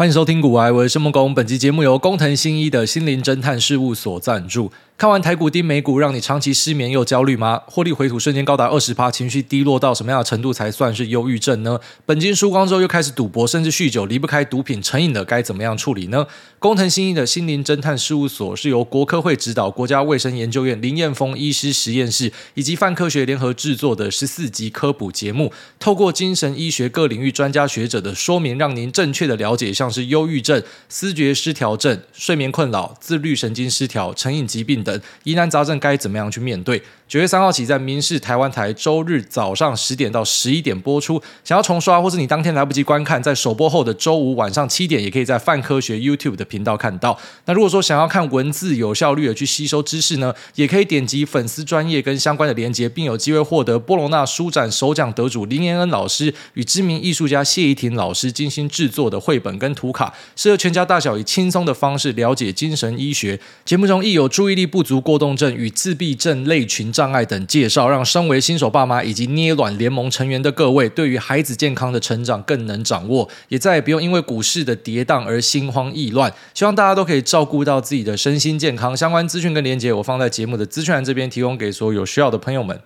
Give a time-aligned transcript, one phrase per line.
[0.00, 1.34] 欢迎收听股癌，我是孟工。
[1.34, 4.72] 本期节目由工藤新一的心灵侦探事务所赞助。
[5.00, 7.62] 看完台股低美股，让你长期失眠又焦虑吗？
[7.64, 11.80] 获利回吐瞬间高达二十趴，情绪低落到什么样的程度才算是忧郁症呢？
[12.04, 16.26] 本金输光之后又开始赌博，甚至酗酒，离不开毒品成瘾的该怎么样处理呢？
[16.58, 34.89] 工藤新一的心灵侦探事务所是由国科会指导、国家卫生研究院林彦峰医师实验室以及泛科学联合制作的十四集科普节目，透过精神医学各领域专家学者的说明，让您正确的了解像是忧郁症、思觉失调症、睡眠困扰、自律神经失调、成瘾疾病等
[35.24, 36.82] 疑难杂症该怎么样去面对？
[37.08, 41.20] 九月三号起，在民视台湾台周日早上十点到十一点播出。
[41.42, 47.18] 想要重刷，或是你当天来不及观看，在首播后的周五晚上七点，也可以在泛科学 YouTube 的频道看到。
[47.46, 63.40] 那如果说想要看文字有效率的去吸收知识呢，也可以点击粉丝专业跟相关的连接，并有机会获得波隆纳书展首奖得主林延恩老师与知名艺术家谢怡婷老师精心制作的绘本跟图卡，适合全家大小以轻松的方式了解精神医学。
[63.64, 76.32] 节目中亦有注意力不不足过动症与自闭症类群障碍等介绍，让身为新手爸妈以及捏卵联盟成员的各位，对于孩子健康的成长更能掌握，也再也不用因为股市的跌宕而心慌意乱。
[76.54, 78.96] 希望大家都可以照顾到自己的身心健康。
[78.96, 82.80] 相关资讯跟连接，我放在节目的资讯栏这边，提供给所有有需要的朋友们。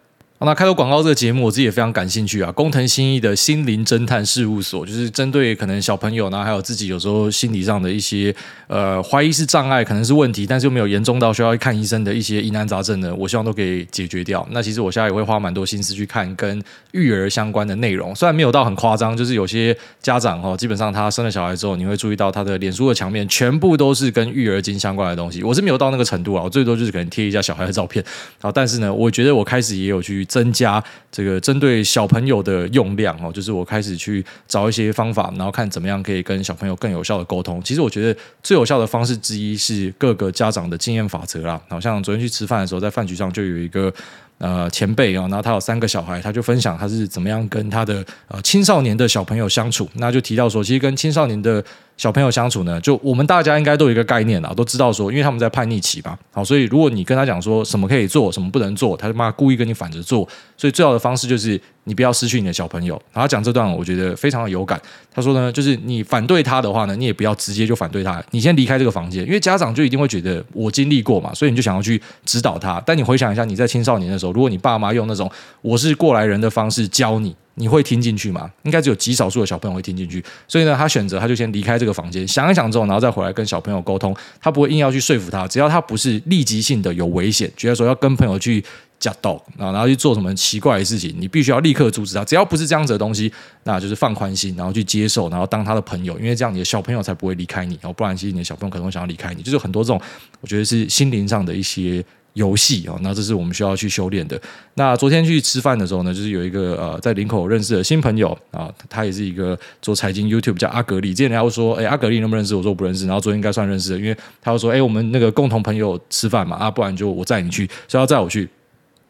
[0.45, 2.51] 那开头广告这个节目，我自己也非常感兴趣啊。
[2.53, 8.35] 工藤新一的心灵侦探事务所，就是针对可能小朋友呢，还有自己有时候心理上的一些
[8.67, 14.47] 呃怀疑是障碍，可能是问题，但是又没有严重到需要去看医生的一些疑难杂症呢，我希望都可以解决掉。
[14.51, 25.43] 那其实我现在也会花蛮多心思去看跟育儿相关的内容，虽然没有到很夸张，就是有些家长哈，基本上他生了小孩之后，你会注意到他的脸书的墙面全部都是跟育儿经相关的东西。
[25.43, 28.05] 我是没有到那个程度啊，我最多就是可能贴一下小孩的照片
[28.41, 28.53] 啊。
[28.53, 30.23] 但是呢，我觉得我开始也有去。
[30.35, 30.83] 增加
[31.13, 37.63] 这个针对小朋友的用量哦，就是我开始去找一些方法，然后看怎么样可以跟小朋友更有效的沟通。
[37.63, 41.61] 其实我觉得最有效的方式之一是各个家长的经验法则啦。
[41.69, 43.95] 好像昨天去吃饭的时候，在饭局上就有一个
[44.39, 49.89] 呃前辈啊，然后他有三个小孩，他就分享他是怎么样跟他的呃青少年的小朋友相处。
[49.95, 51.65] 那就提到说，其实跟青少年的
[51.97, 62.95] 小朋友相处呢，就我们大家应该都有一个概念啦，都知道说，因为他们在叛逆期吧，好，所以如果你跟他讲说什么可以做，什么不能做，他就妈故意跟你反着做，所以最好的方式就是你不要失去你的小朋友。
[63.13, 64.81] 然后他讲这段，我觉得非常的有感。
[65.13, 72.83] 他说呢，就是你反对他的话呢，你也不要直接就反对他，你先离开这个房间，因为家长就一定会觉得我经历过嘛，所以你就想要去指导他。
[72.85, 75.31] 但你回想一下，你在青少年的时候，如果你爸妈用那种
[75.63, 77.35] 我是过来人的方式教你。
[77.57, 78.51] 你会听进去吗？
[78.65, 80.23] 应该只有极少数的小朋友会听进去。
[80.49, 84.15] 所以呢，他选择他就先离开这个房间，想一想之后，然后再回来跟小朋友沟通。
[84.41, 88.65] 他不会硬要去说服他，只要他不是立即性的有危险，觉得说要跟朋友去
[88.99, 92.25] 夹道啊，然后去做什么奇怪的事情，你必须要立刻阻止他。
[92.25, 93.33] 只要不是这样子的东西，
[93.63, 97.75] 那就是放宽心，然后去接受，然后当他的朋友，因为这样你的小朋友才不会离开你。
[97.81, 99.43] 然后不然，其实你的小朋友可能会想要离开你。
[99.43, 100.01] 就是很多这种，
[100.41, 102.05] 我觉得是心灵上的一些。
[102.35, 104.41] 游戏啊，那这是我们需要去修炼的。
[104.75, 111.09] 那昨天去吃饭的时候呢，就是有一个呃在林口认识的新朋友啊，他也是一个做财经 YouTube 叫阿格力。
[111.09, 112.55] 之前人家说，哎，阿格力认不认识？
[112.55, 113.07] 我说我不认识。
[113.07, 118.49] 然后昨天应该算认识的，因为他又说，哎，我们那个共同朋友吃饭嘛，啊，不然就我载你去，说要载我去。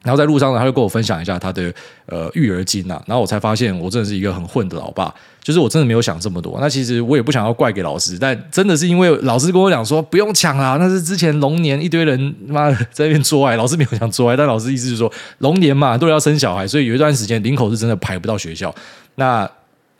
[0.04, 1.74] 然后在路上呢，他就跟我分享一下他的
[2.06, 6.58] 呃育儿经啊，然后我才发现我真的是一个很混的老爸，就是我真的没有想这么多。
[6.60, 18.74] 那其实我也不想要怪给老师，但真的是因为老师跟我讲说不用抢啦，那是之前龙年一堆人妈在那边做爱，老师没有想做爱，但老师意思就是说龙年嘛都要生小孩，所以有一段时间林口是真的排不到学校。
[19.14, 19.50] 那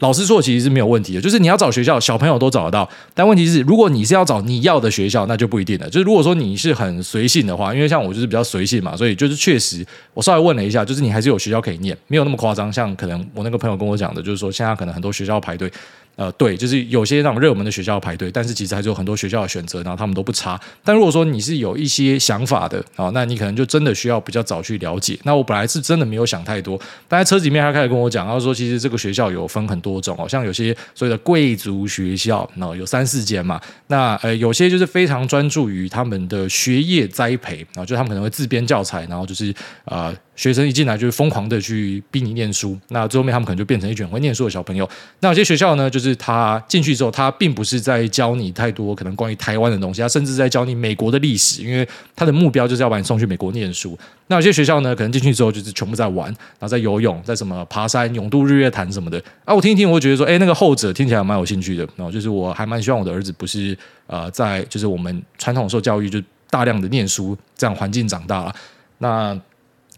[0.01, 2.89] 老师说其实是没有问题的，就是你要找学校，小朋友都找得到。
[3.15, 5.89] 但问题是，如果你是要找你要的学校，那就不一定了。
[5.89, 12.73] 就是如果说你是很随性的话，因为像我就是比较随性嘛，所以就是确实我稍微问了一下，就是你还是有学校可以念，没有那么夸张。
[12.73, 15.71] 像可能我那个朋友跟我讲的，就是说现在可能很多学校排队。
[16.17, 20.61] 呃，对，就是有些那种热门的学校排队，但是其实还是有很多学校的选择，然后他们都不差。
[20.83, 25.19] 但如果说你是有一些想法的啊，那你可能就真的需要比较早去了解。
[25.25, 33.61] 那我本来是真的没有想太多，但在车子里面他开始跟我讲，他说其实这个学校有分很多种哦，像有些所谓的贵族学校，那有三四间嘛。
[33.89, 39.55] 那呃，有些就是非常专注于他们的学业栽培啊，就他们可能会自编教材，然后就是。
[39.85, 44.89] 呃学生一进来就是疯狂的去逼你念书，那最后面他们可能就变成一群会念书的小朋友。
[45.21, 51.87] 那有些学校呢，就是他进去之后，他并不是在教你太多可能关于台湾的东西，他甚至在教你美国的历史，因为
[52.17, 53.97] 他的目标就是要把你送去美国念书。
[54.27, 59.23] 那有些学校呢，可能进去之后就是全部在玩，然后在游泳，在什么爬山、勇渡日月潭什么的。
[59.45, 61.87] 啊，我听一听，我会觉得说，哎，那个后者听起来蛮有兴趣的。
[61.97, 63.77] 然后就是我还蛮希望我的儿子不是
[64.07, 66.21] 呃在就是我们传统受教育就
[66.51, 68.55] 大量的念书这样环境长大了。
[68.99, 69.39] 那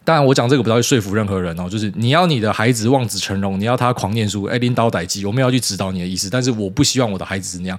[0.06, 7.76] 当然，我讲这个不要去说服任何人哦，就是你要你的孩子望子成龙，你要他狂念书，哎，领导逮鸡，我们要去指导你的意思，但是我不希望我的孩子是那样。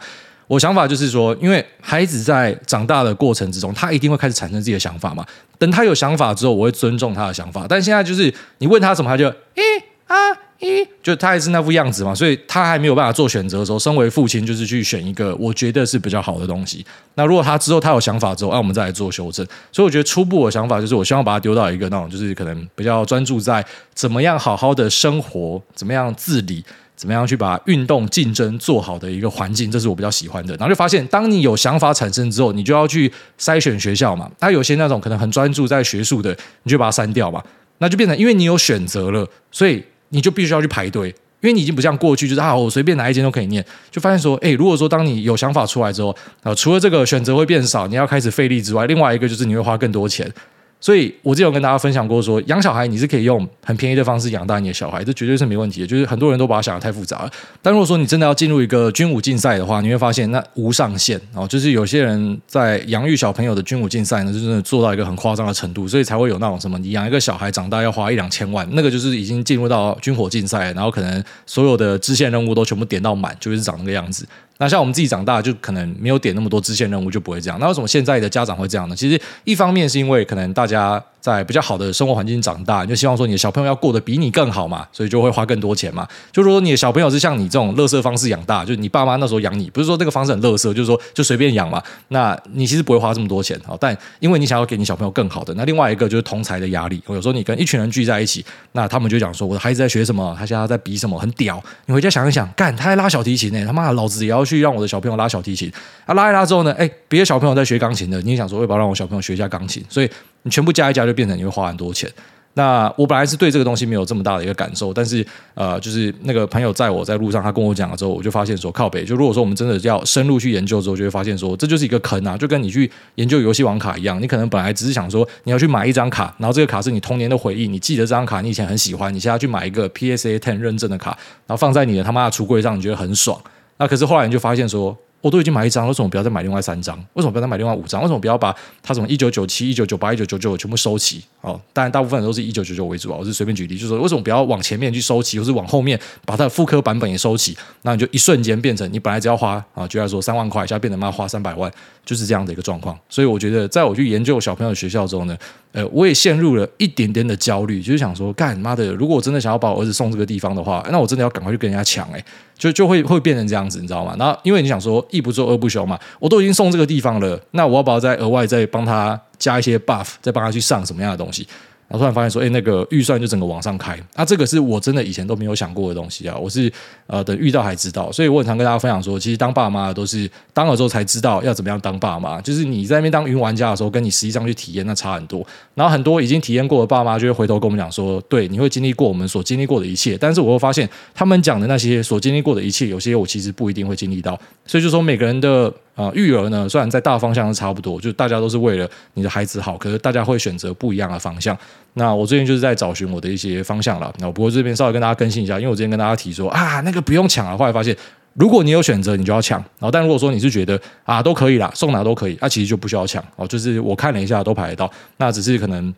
[0.48, 5.26] 我想法就是说，因为孩子在长大的过程之中，他一定会开始产生自己的想法嘛。
[5.58, 7.66] 等他有想法之后，我会尊重他的想法。
[7.68, 9.62] 但现在就是你问他什么，他就一
[10.08, 10.16] 啊
[10.60, 12.14] 一，就他还是那副样子嘛。
[12.14, 16.86] 所以他还没有办法做选择的时候，身为父亲就是去选一个我觉得是比较好的东西。
[17.16, 19.46] 那如果他之后他有想法之后，那、我们再来做修正。
[19.72, 26.64] 所以我觉得初步的想法就是，我希望把他丢到一个那种就是可能比较专注在怎么样好好的生活，怎么样自理。
[26.96, 30.56] 怎么样去把运动竞争做好的一个环境，这是我比较喜欢的。
[30.56, 33.08] 然后就发现，当你有想法产生之后，你就要去
[33.40, 34.28] 筛选学校嘛。
[34.40, 37.40] 他有些那种可能很专注在学术的，你就把它删掉嘛。
[37.78, 41.10] 那就变成，因为你有选择了，所以你就必须要去排队，
[41.42, 43.64] 因为你已经不像过去，就是啊，我随便哪一间都可以念。
[43.92, 50.32] 就发现说，哎，如果说当你有想法出来之后，啊，除了这个选择会变少，你要开始费力之外，另外一个就是你会花更多钱。
[50.80, 55.88] 所以，我之前有跟大家分享过说，养小孩你是可以用很便宜的方式养大你的小孩，这绝对是没问题的。
[55.88, 57.32] 就是很多人都把它想得太复杂了。
[57.62, 61.48] 但如果说你真的要进入一个军武竞赛的话，你会发现那无上限哦。
[61.48, 74.28] 就是有些人在养育小朋友的军武竞赛呢，就真的做到一个很夸张的程度，所以才会有那种什么，你养一个小孩长大要花一两千万，那个就是已经进入到军火竞赛，然后可能所有的支线任务都全部点到满，就是长那个样子。
[74.60, 77.60] 那像我们自己长大，就可能没有点那么多支线任务，就不会这样。
[77.60, 78.96] 那为什么现在的家长会这样呢？
[78.96, 81.04] 其实一方面是因为可能大家
[81.36, 86.08] 在比较好的生活环境长大，你就希望说你的小朋友要过得比你更好嘛，所以就会花更多钱嘛。
[86.32, 91.80] 就如果你的小朋友是像你这种乐色方式养大，就是你爸妈那时候养你，不是说这个方式很乐色，就是说就随便养嘛。
[92.08, 93.56] 那你其实不会花这么多钱。
[93.66, 97.00] 好，但因为你想要给你小朋友更好的，那另外一个就是同才的压力。
[97.08, 101.64] 有时候你跟一群人聚在一起，那他们就讲说我的孩子在学什么，他现在在比什么，很屌。
[101.86, 105.28] 你回家想一想，干他在拉小提琴呢，他妈老子也要去让我的小朋友拉。
[105.28, 105.70] 小提琴
[106.06, 109.84] 啊，拉一拉之后呢，哎，别的小朋友在学钢琴的，你也想说，要不要让我小朋友学一下钢琴？
[109.90, 110.10] 所以
[110.48, 112.10] 你全部加一加，就变成你会花很多钱。
[112.54, 115.24] 那我本来是对这个东西没有这么大的一个感受，但是
[115.54, 131.12] 呃，就是那个朋友载我在路上，他跟我讲了之后，我就发现说，靠北，就如果说我们真的要深入去研究之后，就会发现说，这就是一个坑啊，就跟你去研究游戏王卡一样，你可能本来只是想说，你要去买一张卡，然后这个卡是你童年的回忆，你记得这张卡，你以前很喜欢，你现在去买一个 PSA Ten 认证的卡，
[131.46, 133.40] 然后放在你的他妈的橱柜上，你觉得很爽。
[133.78, 134.98] 那可是后来你就发现说。
[135.22, 136.96] 我都已经买一张，为什么不要再买另外三张？
[137.14, 138.02] 为什么不要再买另外五张？
[138.02, 141.24] 为什么不要把它什么一九九七、一九九八、一九九九全部收齐？
[141.42, 143.18] 哦，当然大部分都是一九九九为主啊。
[143.20, 147.58] 我是随便举例，就是说为什么不要往前面去收齐，或是往后面把它的复刻版本也收齐？
[147.82, 151.72] 那你就一瞬间变成你本来只要花啊，就要说三万块，现在变成妈花三百万，
[152.06, 152.98] 就是这样的一个状况。
[153.10, 155.36] 所以我觉得，在我去研究小朋友的学校之后呢，
[155.72, 162.24] 呃，我也陷入了一点点的焦虑，就是想说，干妈的，如果我真的想要把我儿子送这个地方的话，那我真的要赶快去跟人家抢哎。
[162.58, 164.16] 就就会会变成这样子，你知道吗？
[164.18, 171.48] 然后因为你想说一不做二不休嘛，我都已经送这个地方了，那我要不要再额外再帮他加一些 buff，再帮他去上什么样的东西？
[171.88, 176.36] 然后突然发现说，哎，那个预算就整个往上开，那、这个是我真的以前都没有想过的东西啊！
[176.38, 176.72] 我是
[177.06, 185.46] 呃等遇到还知道，所以我很常跟大家分享说，其实当爸妈都是当了之后才知道要怎么样当爸妈，就是你在那边当云玩家的时候，跟你实际上去体验那差很多。
[185.76, 195.74] 然后很多已经体验过的爸妈就会回头跟我们讲说，对，你会经历过我们所经历过的一切，但是我会发现他们讲的那些所经历过的一切，有些我其实不一定会经历到，所以就说每个人的。
[195.98, 201.58] 啊、育儿呢，虽然在大方向是差不多，就大家都是为了你的孩子好，可是大家会选择不一样的方向。
[201.96, 204.14] 那我最近就是在找寻我的一些方向了。
[204.20, 207.98] 那不过这边稍微跟大家更新一下，因为我之前跟大家提说啊，那个不用抢了，后来发现
[208.36, 209.60] 如果你有选择，你就要抢。
[209.60, 213.48] 然后，但如果说你是觉得啊都可以啦，送哪都可以，那、其实就不需要抢哦。
[213.48, 215.94] 就是我看了一下，都排得到，那只是可能。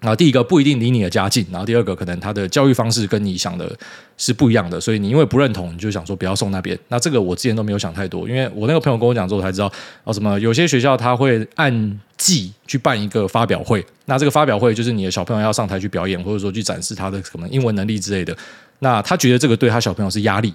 [0.00, 3.70] 然后第一个不一定离你的家近，然后第二个可能他的教育方式跟你想的
[4.16, 6.78] 是不一样的，所以你因为不认同，你就想说不要送那边。
[6.88, 9.72] 那这个我之前都没有想太多，因为我那个朋友跟我讲之后才知道
[10.04, 18.36] 哦，什么有些学校他会按季去办一个发表会，那这个发表会就是你的小朋友要上台去表演，或者说去展示他的什么英文能力之类的。
[18.78, 20.54] 那他觉得这个对他小朋友是压力。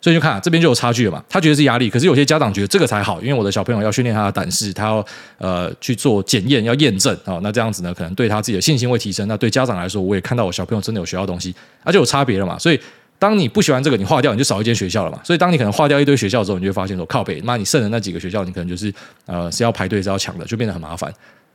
[0.00, 1.22] 所以就看，这边就有差距了嘛。
[1.28, 5.04] 他觉得是压力，可是有些家长觉得这个才好，因为我的小朋友要训练他的胆识，他要
[5.38, 7.38] 呃去做检验，要验证啊。
[7.42, 9.28] 那这样子呢，可能对他自己的信心会提升。
[9.28, 11.54] 那对家长来说，我也看到我小朋友真的有学到东西，
[11.84, 12.58] 那就有差别了嘛。
[12.58, 12.80] 所以
[13.18, 15.20] 当你不喜欢这个，你划掉，你就少一间学校了嘛。
[15.22, 18.92] 所以当你可能划掉一堆学校之后，你就发现说靠北，那你剩的那几个学校，你可能就是
[19.26, 21.12] 呃是要排队是要抢的，就变得很麻烦。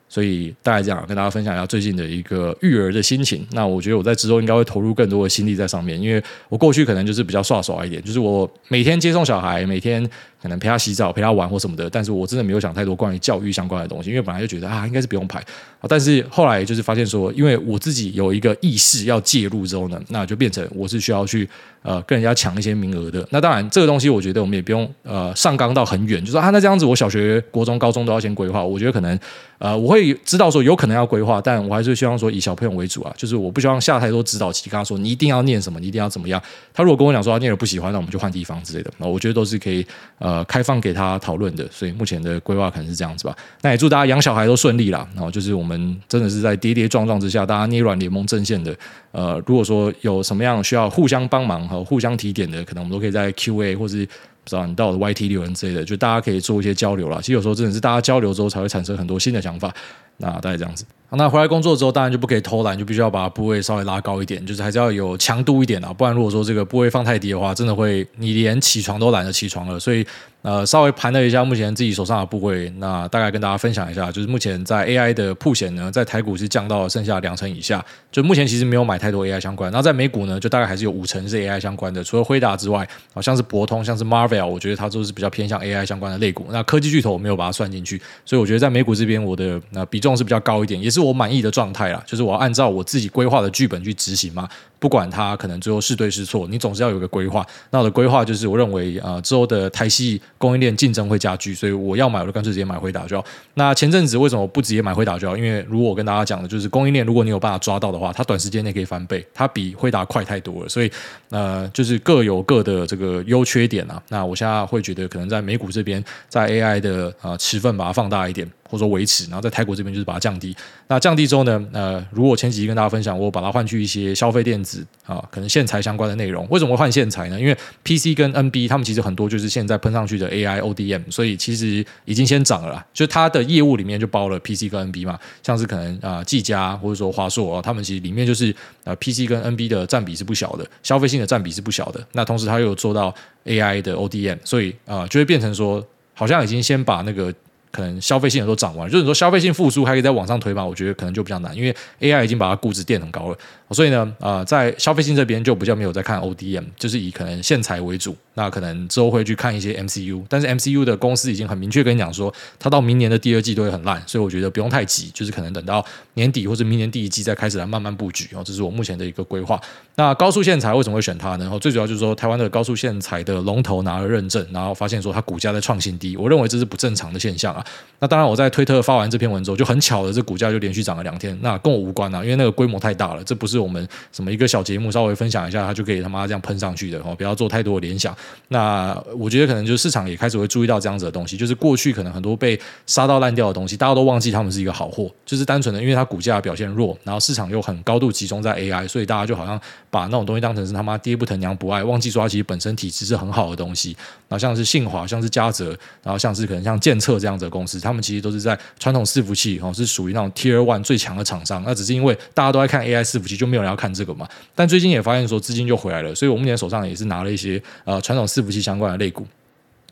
[0.08, 3.46] 所以大概这样跟大家分享一下最近的一个育儿的心情。
[3.52, 10.08] 那我觉得我在之后应该会投入更多的心力在上面，因为我过去可能就是比较耍耍一点，就是我每天接送小孩，每天
[10.46, 11.90] 可能陪他洗澡、陪他玩或什么的。
[11.90, 15.44] 但是我真的没有想太多关于教育相关的东西，因为本来就觉得啊，应该是不用排。
[15.88, 21.48] 但是后来就是发现说，因为我自己有一个意识要介入之后呢，那就变成我是需要去
[21.82, 23.28] 呃跟人家抢一些名额的。
[23.32, 28.64] 那当然这个东西，我觉得我们也不用呃上纲到很远，就说啊，那这样子我小学、国中、高中都要先规划。
[28.64, 29.20] 我觉得可能
[29.60, 36.42] 呃我会知道说有可能要规划，但我还是希望说以小朋友为主啊，就是我不希望下太多指导棋，跟他说你一定要念什么，你一定要怎么样。
[36.74, 38.92] 他如果跟我讲说他念了不喜欢，那我们就换地方之类的。
[38.98, 39.86] 那我觉得都是可以
[40.18, 41.66] 呃开放给他讨论的。
[41.72, 43.36] 所以目前的规划可能是这样子吧。
[43.62, 45.08] 那也祝大家养小孩都顺利啦。
[45.14, 48.76] 然后就是我们真的是在跌跌撞撞之下，大家捏软联盟阵线的。
[49.12, 54.06] 呃，如果说有什么样需要互相帮忙和互相提点的，可能我们都可以在 Q&A 或是
[54.46, 57.18] 不知道你到我的 YT 留言之类的，就大家可以做一些交流啦。
[57.20, 59.74] 其实有时候真的是大家交流之后才会产生很多新的想法。
[60.18, 60.86] 那大概这样子。
[61.10, 69.78] 那回来工作之后，当然就不可以偷懒，就必须要把部位稍微拉高一点，就是还是要有强度一点啊，不然如果说这个部位放太低的话，真的会你连起床都懒得起床了。
[69.80, 70.06] 所以
[70.46, 79.72] 呃，稍微盘了一下目前自己手上的部位，那大概跟大家分享一下，就是目前在 AI 的曝险呢，在台股是降到了剩下两成以下，就目前其实没有买太多 AI 相关。
[79.72, 86.46] 那在美股呢，就大概还是有五成是 AI 相关的，除了辉达之外，好像是博通，像是 Marvel，我觉得它都是比较偏向 AI 相关的类股。
[86.52, 92.04] 那科技巨头我没有把它算进去，所以我觉得在美股这边我的那比重是比较高一点，也是我满意的状态啦。
[92.06, 94.48] 就是我要按照我自己规划的剧本去执行嘛。
[94.86, 97.44] 不管它可能最后是对是错，你总是要有个规划。
[97.72, 103.26] 那我的规划就是，我认为啊、之后的台系供应链竞争会加剧，所以我要买，我就干脆直接买辉达就好。
[103.56, 105.36] 那前阵子为什么不直接买辉达就好？
[105.36, 110.70] 因为如果我跟大家讲的，就是供应链，如果你有办法抓到的话，它短时间内可以翻倍，它比辉达快太多了。
[110.70, 110.92] 所以
[111.32, 114.00] 呃，就是各有各的这个优缺点啊。
[114.10, 118.48] 那我现在会觉得，可能在美股这边，在 AI 的啊、呃、持份把它放大一点。
[118.70, 120.56] 或者说维持，然后在泰国这边就是把它降低。
[120.88, 121.64] 那降低之后呢？
[121.72, 126.48] 呃，如果前几集跟大家分享，我把它换去一些消费电子啊，可能线材相关的内容。
[126.50, 127.40] 为什么会换线材呢？
[127.40, 132.84] 因为 PC 跟 NB 他们其实很多就是现在喷上去的 AI ODM，所以其实已经先涨了。
[132.94, 142.06] 就它的业务里面就包了 PC 跟 NB 嘛，像是可能啊技嘉或者说华硕啊，他们其实里面就是啊 PC 跟 NB 的占比是不小的，消费性的占比是不小的。
[142.14, 143.14] 那同时它又有做到
[143.46, 147.34] AI 的 ODM，所以啊就会变成说，好像已经先把那个。
[147.76, 150.66] 可能消费性的都涨完，就是你说消费性复苏还可以再往上推吗？
[150.66, 153.38] 我觉得可能就比较难，因为 AI 已经把它估值垫很高了，
[153.72, 158.16] 所以呢，呃，在消费性这边就比较没有在看 ODM，就是以可能线材为主。
[158.38, 165.84] 那可能之后会去看一些 MCU，但是 MCU 的公司已经很明确跟你讲说，它到明年的第二季都会很烂，所以我觉得不用太急，就是可能等到
[166.16, 168.28] 年底或者明年第一季再开始来慢慢布局。
[168.36, 169.58] 哦，这是我目前的一个规划。
[169.96, 171.46] 那高速线材为什么会选它呢？
[171.46, 177.65] 然后最主要就是说，台湾的高速线材的龙头拿了认证，然后发现说它股价在创新低，我认为这是不正常的现象啊。
[178.00, 178.46] 那当然我在。
[178.56, 181.38] 推特发完这篇文之后，就很巧的，这股价就连续涨了两天。
[181.42, 187.14] 那跟我无关啊，因为那个规模太大了，这不是我们什么一个小节目稍微分享一下，它就可以他妈这样喷上去的哦。
[187.18, 188.16] 不要做太多的联想。
[188.48, 203.98] 那我觉得可能就是市场也开始会注意到这样子的东西，就是过去可能很多被杀到烂掉的东西，大家都忘记他们是一个好货，就是单纯的因为它股价表现弱，然后市场又很高度集中在 AI，所以大家就好像把那种东西当成是他妈爹不疼娘不爱，忘记说它其实本身体质是很好的东西。
[204.28, 205.70] 然后像是信华，像是嘉泽，
[206.02, 209.06] 然后像是可能像建策这样子的公司，他们其实都是在传统。
[209.06, 214.28] 伺服器哦，是属于那种 Tier One 最强的厂商，那只是因为大家都在看 AI 伺服器，就没有人要看这个嘛。
[214.56, 219.26] 但最近也发现说资金就回来了，所以我目前手上也是拿了一些呃传统伺服器相关的类股。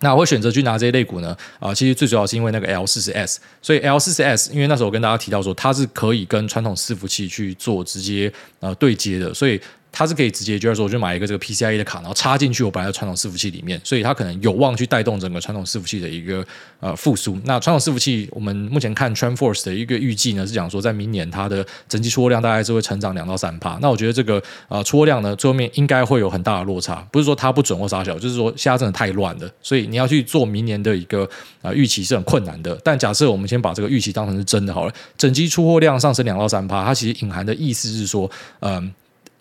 [0.01, 1.38] 那我会选择去拿这些类股呢？
[1.60, 9.62] 啊、其实最主要是因为那个 L 四十 S，所以 L 四十 S，因为那时候我跟大家提到说它是可以跟传统伺服器去做直接呃对接的，所以。
[9.93, 16.43] 它是可以直接就是说，我就买一个这个 PCIe 的卡，然后插进去我本来的传统伺服器里面，所以它可能有望去带动整个传统伺服器的一个
[16.79, 17.39] 呃复苏。
[17.45, 23.77] 那传统伺服器，我们目前看 TrendForce 的一个预计呢，是讲说在明年它的整机出货量大概是会成长两到三趴。
[23.79, 31.29] 那我觉得这个呃出货量呢，最后面应该会有很大的落差，不是说它不准或啥小，就是说现在真的太乱了，所以你要去做明年的一个
[31.62, 32.75] 呃预期是很困难的。
[32.83, 38.29] 但假设我们先把这个预期当成是真的好了，整机出货量上升两到三趴，它其实隐含的意思是说，
[38.62, 38.91] 嗯、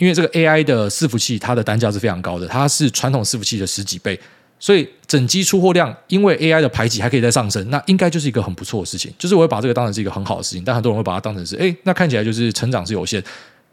[0.02, 4.18] 因为这个 AI 的伺服器，它的单价是非常高的，它是传统伺服器的十几倍，
[4.58, 9.14] 所以整机出货量，因为 AI 的排挤还可以再上升，那应该就是一个很不错的事情。
[9.16, 13.22] 就是我会把这个当成是一个很好的事情，但很多人会把它当成是，哎，那看起来就是成长是有限。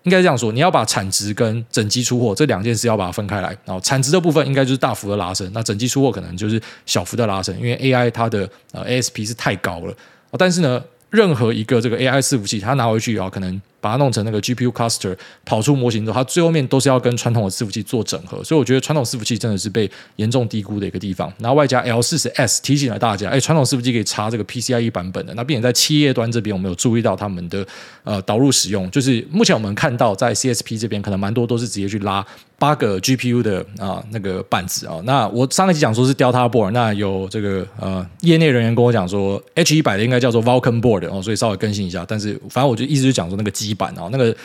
[0.03, 3.49] 应该这样说，你要把产值跟整机出货这两件事要把它分开来。
[3.65, 9.93] 然后产值的部分应该就是大幅的拉升，那整机出货可能就是小幅的拉升，因为 AI 它的呃 ASP 是太高了。
[10.37, 13.59] 但是呢，任何一个这个 AI 伺服器，它拿回去以后可能。
[13.81, 21.31] 把它弄成那个 GPU cluster 跑出模型之后，它最后面都是要跟传统的伺服器做整合，所以我觉得传统伺服器真的是被严重低估的一个地方。
[21.39, 25.33] 然后外加 L40S 提醒了大家，哎，传统伺服器可以插这个 PCIe 版本的。
[25.35, 27.65] 那并且在企业端这边，我们有注意到他们的
[28.03, 32.25] 呃导入使用，就是目前我们看到在 CSP 这边可能蛮多都是直接去拉
[32.57, 34.99] 八个 GPU 的啊那个板子啊。
[35.03, 42.05] 那我上一集讲说是 Delta Board，那有这个呃业内人员跟我讲说 H100 的应该叫做 Vulcan Board 哦，所以稍微更新一下。
[42.07, 44.35] 但是反正我就一直就讲说那个机基板哦，那个。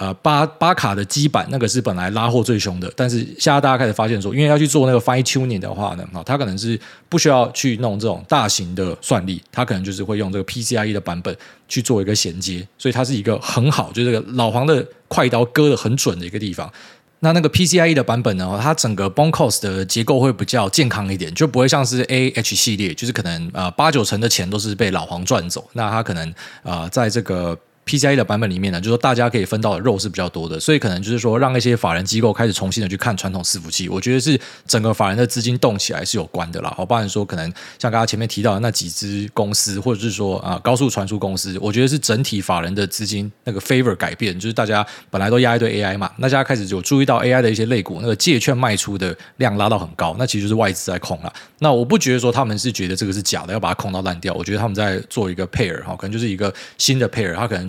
[0.00, 16.72] 呃，八八卡的基板那个是本来拉货最凶的，但是现在大家开始发现说，因为要去做那个 fine tuning 的话呢，啊，它可能是不需要去弄这种大型的算力，它可能就是会用这个 PCIe 的版本去做一个衔接，所以它是一个很好，就是这个老黄的快刀割得很准的一个地方。
[17.18, 26.32] 那那个 PCIe 的版本呢，它整个 BOM cost 的结构会比较健康一点，就不会像是 AH 系列，就是可能呃八九成的钱都是被老黄赚走，那它可能
[26.62, 27.58] 呃在这个。
[27.88, 36.72] PCIe 的版本里面呢，就是说大家可以分到的肉是比较多的，所以可能就是说让一些法人机构开始重新的去看传统伺服器，我觉得是整个法人的资金动起来是有关的啦。
[36.76, 51.32] 好，包含说可能像刚刚前面提到的那几支公司，或者是说啊高速传输公司，我觉得是整体法人的资金那个 favor 改变，就是大家本来都压一堆 AI 嘛，那大家开始有注意到 AI 的一些类股，那个借券卖出的量拉到很高，那其实就是外资在控了。
[51.60, 57.68] 那我不觉得说他们是觉得这个是假的，要把它控到烂掉，我觉得他们在做一个 pair 哈，可能就是一个新的 pair，他可能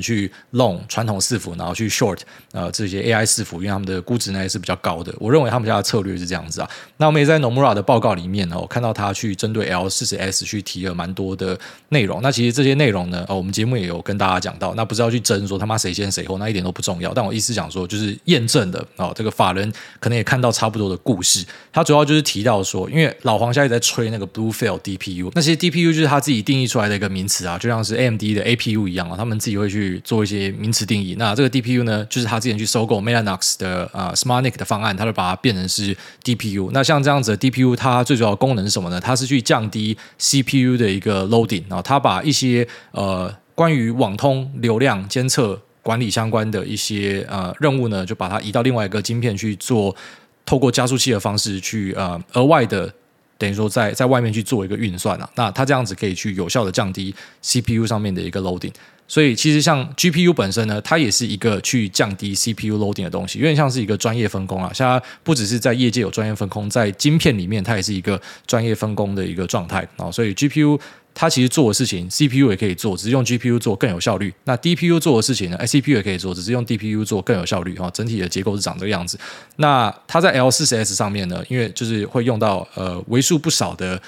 [0.54, 0.80] long。
[0.88, 2.20] 传统伺服，然后去 short
[2.52, 5.14] 呃这些 AI 伺服，因为他们的估值呢也是比较高的。
[5.20, 6.70] 我认为他们家的策略是这样子啊。
[6.98, 11.58] 那我们也在 Nomura 的报告里面呢，我看到他去针对 L40S 去提了蛮多的
[11.90, 12.22] 内容。
[12.22, 14.74] 那其实这些内容呢，呃，我们节目也有跟大家讲到。
[14.76, 17.14] 那不是要去争说他妈谁先谁后，那一点都不重要。
[17.14, 21.46] 但我意思讲说，就是验证的哦，这个法人可能也看到差不多的故事。
[21.72, 30.86] 他主要就是提到说，因为老黄现在在吹那个 Bluefield DPU，那些 DPU 就是他自己定义出来的一个名词啊，就像是 AMD 的 APU 一样啊，他们自己会去做一些名词。
[30.90, 36.72] 定义，那这个 DPU 呢，就是他之前去收购 Mellanox 的、呃、SmartNIC 的方案，他就把它变成是 DPU。
[36.74, 39.00] 那像这样子的 DPU，它最主要功能是什么呢？
[39.00, 49.96] 它是去降低 CPU 的一个 loading，然后它把一些呃关于网通流量监测管理相关的一些呃任务呢，就把它移到另外一个晶片去做，
[50.44, 52.92] 透过加速器的方式去呃额外的
[53.40, 55.28] 等于说在在外面去做一个运算啊。
[55.34, 58.72] 那它这样子可以去有效的降低 CPU 上面的一个 loading。
[59.08, 64.72] 所以其实像 GPU 本身呢，它也是一个去降低 CPU loading 的东西，有点像是一个专业分工啊。
[64.72, 70.12] 像它不只是在业界有专业分工，在晶片里面它也是一个专业分工的一个状态啊。
[70.12, 70.80] 所以 GPU
[71.20, 74.34] 它其实做的事情，CPU 也可以做，只是用 GPU 做更有效率。
[74.46, 77.90] 那 DPU 做的事情呢，CPU 也可以做，只是用 DPU 做更有效率啊。
[77.90, 79.20] 整体的结构是长这个样子。
[79.58, 84.02] 那它在 L40S 上面呢，因为就是会用到呃为数不少的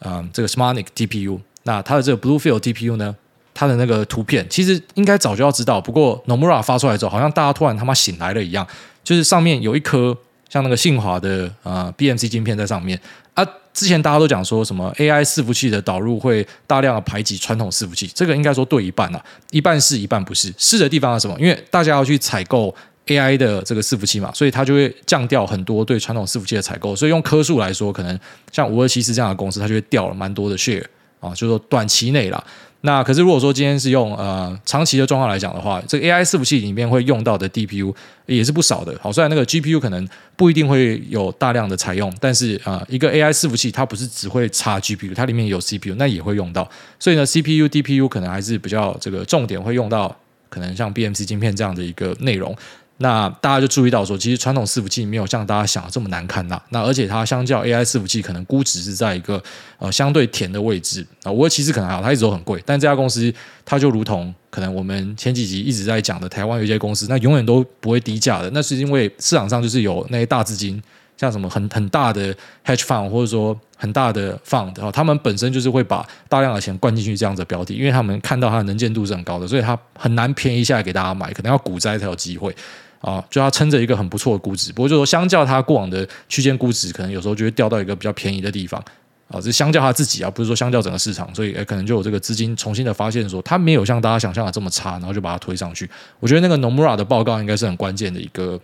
[0.00, 3.14] 嗯、呃、这个 SmartNIC DPU，那它的这个 Bluefield DPU 呢，
[3.54, 8.66] 它的那个图片其实应该早就要知道，不过 Nomura 发出来之后，好像大家突然他妈醒来了一样，
[9.04, 13.00] 就是上面有一颗像那个信华的呃 BMC 晶片在上面
[13.34, 13.46] 啊。
[13.76, 20.50] 之前大家都讲说什么 AI 伺服器的导入会大量的排挤传统伺服器，这个应该说对一半啊，一半是一半不是。
[20.56, 21.38] 是的地方是什么？
[21.38, 22.74] 因为大家要去采购
[23.06, 26.96] AI 的这个伺服器嘛，所以它就会降掉很多对传统伺服器的采购。
[26.96, 28.18] 所以用颗数来说，可能
[28.50, 30.82] 像五二七四这样的公司，它就会掉了蛮多的 share
[31.20, 32.42] 啊，就是说短期内啦。
[32.86, 37.92] 那可是，如果说今天是用呃长期的状况来讲的话，这个 AI 伺服器里面会用到的 DPU
[38.26, 38.96] 也是不少的。
[39.02, 46.70] 好，虽然那个 GPU 可能不一定会有大量的采用，但是啊、呃，一个 AI 伺服器它不是只会插 GPU，它里面有 CPU，那也会用到。
[47.00, 50.16] 所以呢，CPU、DPU 可能还是比较这个重点会用到，
[50.48, 52.56] 可能像 BMC 晶片这样的一个内容。
[52.98, 56.58] 那大家就注意到说，其实传统伺服器没有像大家想的这么难看呐。
[56.70, 59.42] 那而且它相较 AI 伺服器，可能估值是在一个
[59.78, 61.30] 呃相对甜的位置啊。
[61.30, 62.62] 我其实可能还好，它一直都很贵。
[62.64, 63.30] 但这家公司
[63.66, 68.50] 它就如同可能我们前几集一直在讲的台湾有一些公司，那永远都不会低价的。
[68.54, 70.82] 那是因为市场上就是有那些大资金，
[71.18, 82.56] 像什么很很大的 hedge fund 或者说很大的 fund 哈，他们本身就是会把大量的钱灌进去这样的标的，因为他们看到它的能见度是很高的，所以它很难便宜下来给大家买，可能要股灾才有机会。
[83.00, 88.82] 啊，就要撑着一个很不错的估值，不过就说相较它过往的区间估值，可能有时候就会掉到一个比较便宜的地方
[89.28, 89.40] 啊。
[89.40, 95.88] 这相较它自己啊，不是说相较整个市场，所以可能就有这个资金重新的发现说，它没有像大家想象的这么差，然后就把它推上去。
[96.18, 98.58] 我觉得那个 Nomura 的报告应该是很关键的一个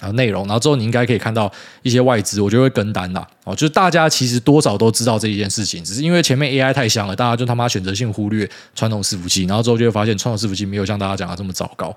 [0.00, 1.50] 啊内容，然后之后你应该可以看到
[1.82, 3.26] 一些外资，我觉得会跟单呐。
[3.44, 11.96] 哦，就是大家其实多少都知道这一件事情，只是因为前面 AI 太香了，大家就他妈选择性忽略传统伺服器，然后之后就会发现传统伺服器没有像大家讲的这么糟糕。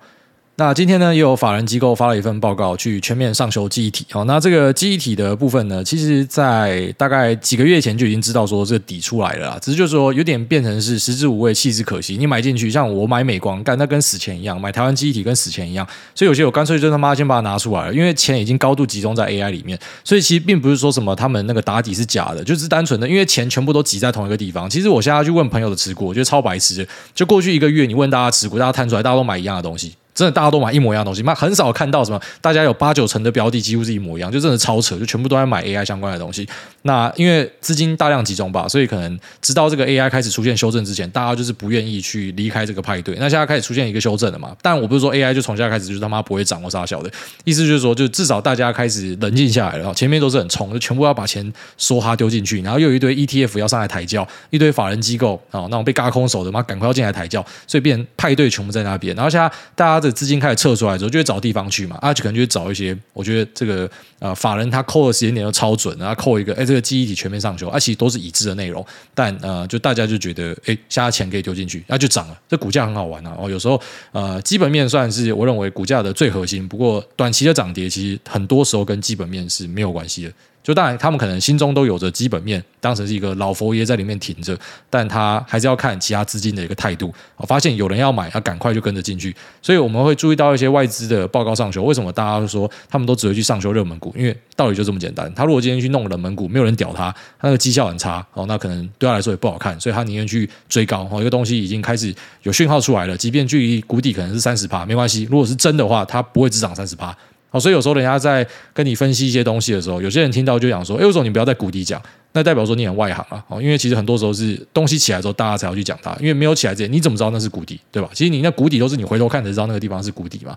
[0.57, 4.05] 那今天呢，也有法人机构发了一份报告，去全面上修记忆体。
[4.09, 12.15] 好，那这个记忆体的部分呢，其实在大概几个月前就已经知道说这个底出来了啦，只是就是说有点变成是食之无味，弃之可惜。
[12.15, 15.85] 你买进去，像我买美光，干那跟死钱一样；买台湾记忆体跟死钱一样。
[16.15, 19.77] 所以有些我干脆就他妈先把它拿出来了，因为钱已经高度集中在 AI 里面。
[20.05, 24.69] 所以其实并不是说什么他们那个打底是假的，就是单纯的因为钱全部都挤在同一个地方。
[24.69, 26.87] 其实我现在去问朋友的持股，我觉得超白痴。
[27.13, 29.93] 就过去一个月，你问大家持股，大家摊出来，大家都买一样的东西。
[30.15, 36.47] 真的大家都买一模一样的东西，那很少看到什么大家有八九成的标的几乎是一模一样，就真的超扯，就全部都在买 AI 相关的东西。
[36.83, 43.15] 那因为资金大量集中吧，所以可能直到这个 AI 开始出现修正之前，大家就是不愿意去离开这个派对。
[43.15, 44.55] 那现在开始出现一个修正了嘛？
[44.61, 47.11] 但我不是说 AI 就从现在开始就是他妈不会涨或杀小的，
[47.43, 49.93] 意思就是说，就至少大家开始冷静下来了。
[49.93, 59.15] 前面都是很冲，就全部要把钱梭哈丢进去，然后又有一堆 ETF 要上来抬轿，一堆法人机构啊那种被嘎空手的妈赶快要进来抬轿，所以变成派对全部在那边。
[59.15, 60.85] 然后现在大家的资金开始撤出。
[60.85, 63.89] 来之后就会找地方去嘛，啊，就可能就会找一些，我觉得这个
[64.19, 80.31] 呃法人他扣的时间点都超准，然后扣一个，哎，这个记忆体全面上修，啊，其实都是已知的内容，但呃，就大家就觉得，哎，现在钱可以丢进去，那、就涨了，这股价很好玩啊，哦，有时候呃基本面算是我认为股价的最核心，不过短期的涨跌其实很多时候跟基本面是没有关系的。
[80.65, 84.57] 就当然，他们可能心中都有着基本面，当成是一个老佛爷在里面挺着，
[84.89, 87.13] 但他还是要看其他资金的一个态度。
[87.37, 89.35] 我发现有人要买，他赶快就跟着进去。
[89.61, 91.83] 所以我们会注意到一些外资的报告上修。
[91.83, 94.11] 为什么大家都说他们都只会去上修热门股？
[94.17, 95.31] 因为道理就这么简单。
[95.35, 99.79] 他如果今天去弄冷门股，没有人屌他，他那个绩效很差哦，那可能对他来说也不好看。
[99.79, 105.27] 所以他宁愿去追高哦，一个东西已经开始有讯号出来了，即便距离谷底可能是三十趴，没关系。
[105.29, 107.15] 如果是真的话，它不会只涨三十趴。
[107.59, 112.01] 所以有时候人家在跟你分析一些东西的时候，有些人听到就讲说：“哎，为什么你不要在谷底讲？”
[112.33, 113.41] 那代表说你很外行啊。
[113.47, 116.13] 哦，因为其实很多时候是东西起来之后，大家才要去讲它。
[116.19, 118.09] 因为没有起来之前，你怎么知道那是谷底，对吧？
[118.13, 120.55] 其实你那谷底都是你回头看才知道那个地方是谷底嘛。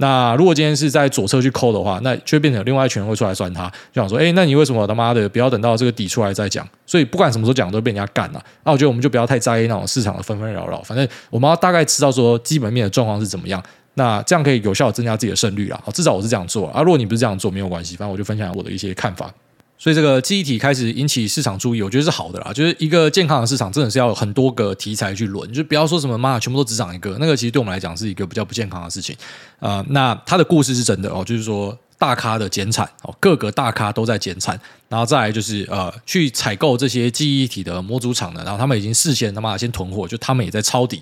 [0.00, 8.40] 那如果今天是在左侧去抠的话，那就会变成另外一群人会出来算他，就想说：“哎，那你为什么他妈的不要等到这个底出来再讲？”所以不管什么时候讲，都被人家干了。
[8.64, 13.62] 那我觉得我们就不要太在意那种市场的纷纷扰扰，反正我们要大概知道说基本面的状况是怎么样。
[13.98, 16.80] 那这样可以有效增加自己的胜率啦，至少我是这样做啊。
[16.82, 19.28] 如果你不是这样做，没有关系，反正我就分享我的一些看法。
[19.76, 22.52] 所以这个记忆体开始引起市场注意，我觉得是好的啦。
[22.52, 29.16] 就是一个健康的市场，真的是要很多个题材去轮，就不要说什么妈全部都只涨一个，那个其实对我们来讲是一个比较不健康的事情。
[29.58, 41.00] 呃，那它的故事是真的哦，就是说大咖的减产哦，各个大咖都在减产，然后再来就是呃去采购这些记忆体的模组厂呢，然后他们已经事先他妈先囤货，就他们也在抄底。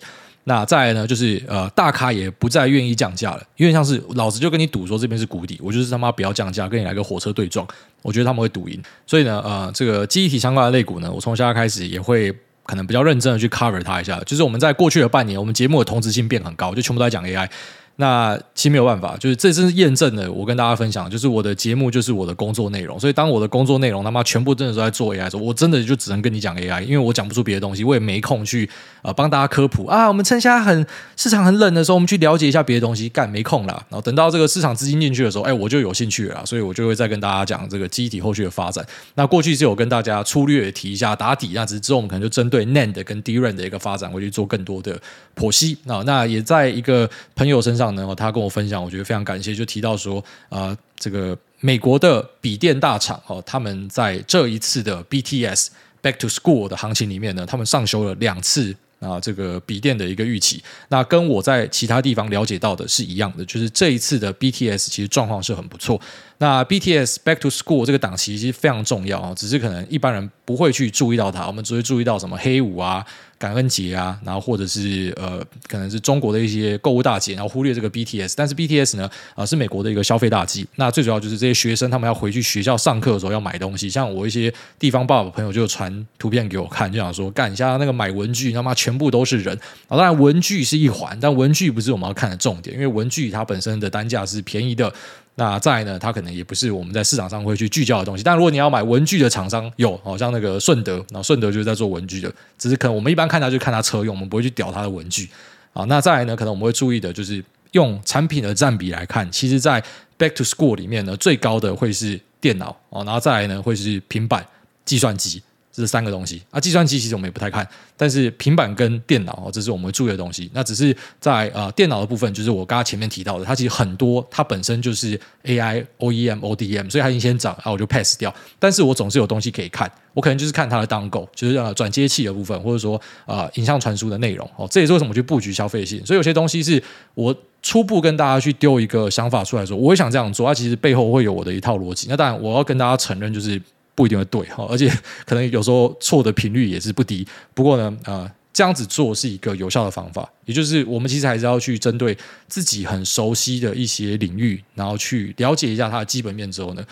[0.49, 7.67] 那再来呢，就是呃，大咖也不再愿意降价了，因为像是老子就跟你赌说这边是谷底，我就是他妈不要降价，跟你来个火车对撞，
[8.01, 8.81] 我觉得他们会赌赢。
[9.09, 12.33] 所以呢，呃，这个记忆体相关的类股呢，我从现在开始也会
[12.65, 14.21] 可能比较认真的去 cover 它一下。
[14.21, 17.51] 就是我们在过去的半年，我们节目的同质性变很高，就全部都在讲 AI。
[17.97, 23.01] 那其实没有办法，就是这真是验证了我跟大家分享，就是我的节目就是我的工作内容。
[23.01, 28.69] 所以当我的工作内容他妈全部真的都在做 AI 的时候，我真的就只能跟你讲 AI，因为我讲不出别的东西，我也没空去
[29.03, 30.07] 呃帮大家科普啊。
[30.09, 33.75] 我们趁现在很市场很冷的时候，我们去了解一下别的东西，干没空啦。
[33.89, 38.85] 然后等到这个市场资金进去的时候，哎，我就有兴趣了，所以我就会再跟大家讲这个机体后续的发展。
[39.15, 45.01] 那过去是有跟大家粗略提一下打底，那只是之后我们可能就针对 NAND 跟 DRAM 的一个发展，会去做更多的
[45.35, 46.03] 剖析啊。
[46.05, 48.67] 那也在一个朋友身上呢，他跟我分。
[48.67, 55.69] 享，我觉得非常感谢，就提到说，啊，这个美国的笔电大厂哦，他们在这一次的 BTS
[56.03, 60.61] Back to School 的行情里面呢，他们上修了两次啊，这个笔电的一个预期。
[60.89, 66.01] 那跟我在其他地方了解到的是一样的，就是这一次的 BTS 其实状况是很不错。
[66.39, 73.05] 那 BTS Back to School 这个档期其实非常重要啊，只是可能一般人不会去注意到它，我们只会注意到什么黑五啊。
[73.39, 78.33] 感恩节啊，然后或者是呃，可能是中国的一些购物大节，然后忽略这个 BTS。
[78.35, 80.67] 但是 BTS 呢，啊、是美国的一个消费大季。
[80.77, 83.91] 那最主要就是这些学生他们要回去学校上课的时候要买东西。
[83.91, 89.55] 像我一些地方爸爸朋友就传图片给我看，就想说干一下那个买文具，他妈全部都是人。
[89.87, 94.91] 啊，当然文具是一环，但文具不是我们要看的重点，因为文具它本身的单价是便宜的。
[95.39, 98.25] 那再呢，它可能也不是我们在市场上会去聚焦的东西。
[98.25, 105.29] 但如果你要买文具的厂商，有，好像那个顺德，然后顺德就是在做文具的，只是可能我们一般看它就看它车用，我们不会去屌它的文具
[105.75, 105.85] 啊。
[105.85, 109.83] 那再来呢，可能我们会注意的就是用产品的占比来看，其实，在
[110.19, 114.47] Back to School 里面呢，最高的会是电脑哦，然后再来呢会是平板、
[114.87, 115.43] 计算机。
[115.77, 116.59] 这是三个东西啊。
[116.59, 120.51] 计算机其实我们也不太看，但是平板跟电脑哦，这是我们会注意的东西。
[120.55, 128.35] 那只是在呃电脑的部分，就是我刚刚前面提到的，它其实很多它本身就是 AI、OEM、ODM，所以它已经先涨，啊我就 pass 掉。
[128.59, 134.67] 但是我总是有东西可以看，我可能就是看它的 dongle，就是呃转接器的部分，或者说呃影像传输的内容哦。
[134.71, 136.05] 这也是为什么去布局消费性。
[136.07, 136.83] 所以有些东西是
[137.15, 142.07] 我初步跟大家去丢一个想法出来说，我会想这样做，它其实背后会有我的一套逻辑。
[142.09, 143.61] 那当然我要跟大家承认，就是。
[143.97, 144.89] 不一定会对哈，而且
[145.25, 147.27] 可能有时候错的频率也是不低。
[147.55, 156.85] 不过呢，呃，这样子做是一个有效的方法，也就是我们其实还是要去针对自己很熟悉的一些领域，然后去了解一下它的基本面之后呢，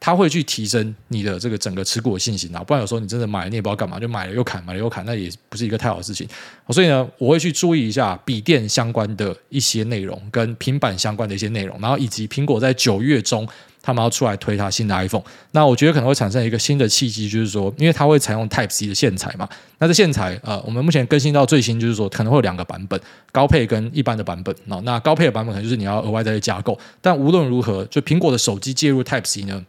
[0.00, 2.64] 它会去提升你的这个整个持股的信心啊。
[2.64, 6.28] 不然有时候你真的买了你也不知道干嘛，就买了又砍，买了又砍，那也不是一个太好的事情。
[6.70, 13.48] 所以呢，我会去注意一下笔电相关的一些内容，跟平板相关的一些内容，然后以及苹果在九月中。
[13.82, 23.00] 他们要出来推它新的 iPhone，那我觉得可能会产生一个新的契机，就是说，因为它会采用 Type C 的线材嘛，那这线材呃，我们目前更新到最新，就是说可能会有两个版本，
[23.32, 24.54] 高配跟一般的版本。
[24.66, 29.64] 那那高配的版本可能就是你要额外再去加购，但无论如何，就苹果的手机介入 Type C 呢，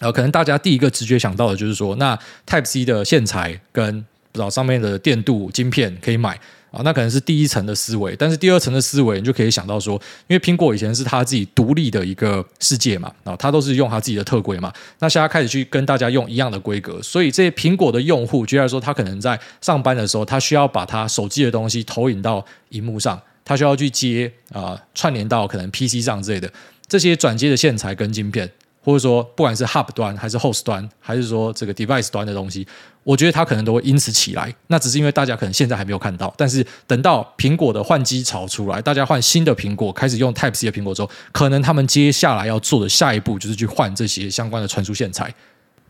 [0.00, 4.00] 呃，可能大家第一个直觉想到的就是说，那 Type C 的线材跟
[4.32, 6.38] 不知道上面的电镀晶片可以买。
[6.74, 9.94] 啊，那可能是第一层的思维，但是第二层的思维，你就可以想到说，
[10.26, 26.52] 因为苹果以前是他自己独立的一个世界嘛，啊，他都是用他自己的特规嘛，那现在开始去跟大家用一样的规格，所以这些苹果的用户，举例来说，他可能在上班的时候，他需要把他手机的东西投影到荧幕上，他需要去接啊、串联到可能 PC 上之类的
[26.88, 28.50] 这些转接的线材跟晶片。
[28.84, 32.66] 或者说，不管是 Hub 端还是 Host 端，还是说这个 Device 端的东西，
[33.02, 34.54] 我觉得它可能都会因此起来。
[34.66, 45.34] 那只是因为大家可能现在还没有看到，但是等到苹果的换机潮出来，大家换新的苹果，开始用 Type C 的苹果之后，可能他们接下来要做的下一步就是去换这些相关的传输线材。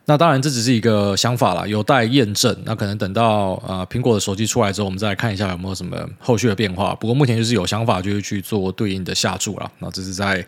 [0.04, 2.57] 那当然这只是一个想法啦，有待验证。
[2.64, 6.94] 那可能等到呃苹果的手机出来之后，我们再来看一下有没有什么后续的变化。
[6.94, 9.68] 不过目前就是有想法，就是去做对应的下注了。
[9.80, 10.46] 那这是在。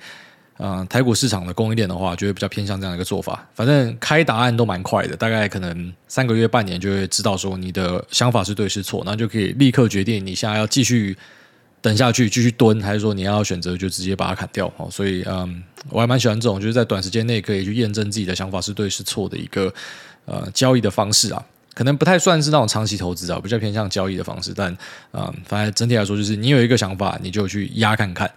[0.58, 3.46] 嗯、台股市场的供应链的话，就会比较偏向这样一个做法。
[3.54, 11.16] 反正开答案都蛮快的，大概可能三个月、半年就会知道说你的想法是对是错，那就可以立刻决定你现在要继续
[11.82, 14.72] 等下去，继续蹲，还是说你要选择就直接把它砍掉。
[14.78, 19.72] 哦，所以嗯，我还蛮喜欢这种，就是在短时间内可以去验证自己的想法是对是错的一个
[20.24, 21.44] 呃交易的方式啊。
[21.74, 24.54] 可能不太算是那种长期投资啊，比较偏向交易的方式。
[24.56, 24.74] 但
[25.12, 28.30] 嗯，反正整体来说，就是你有一个想法，你就去压看看。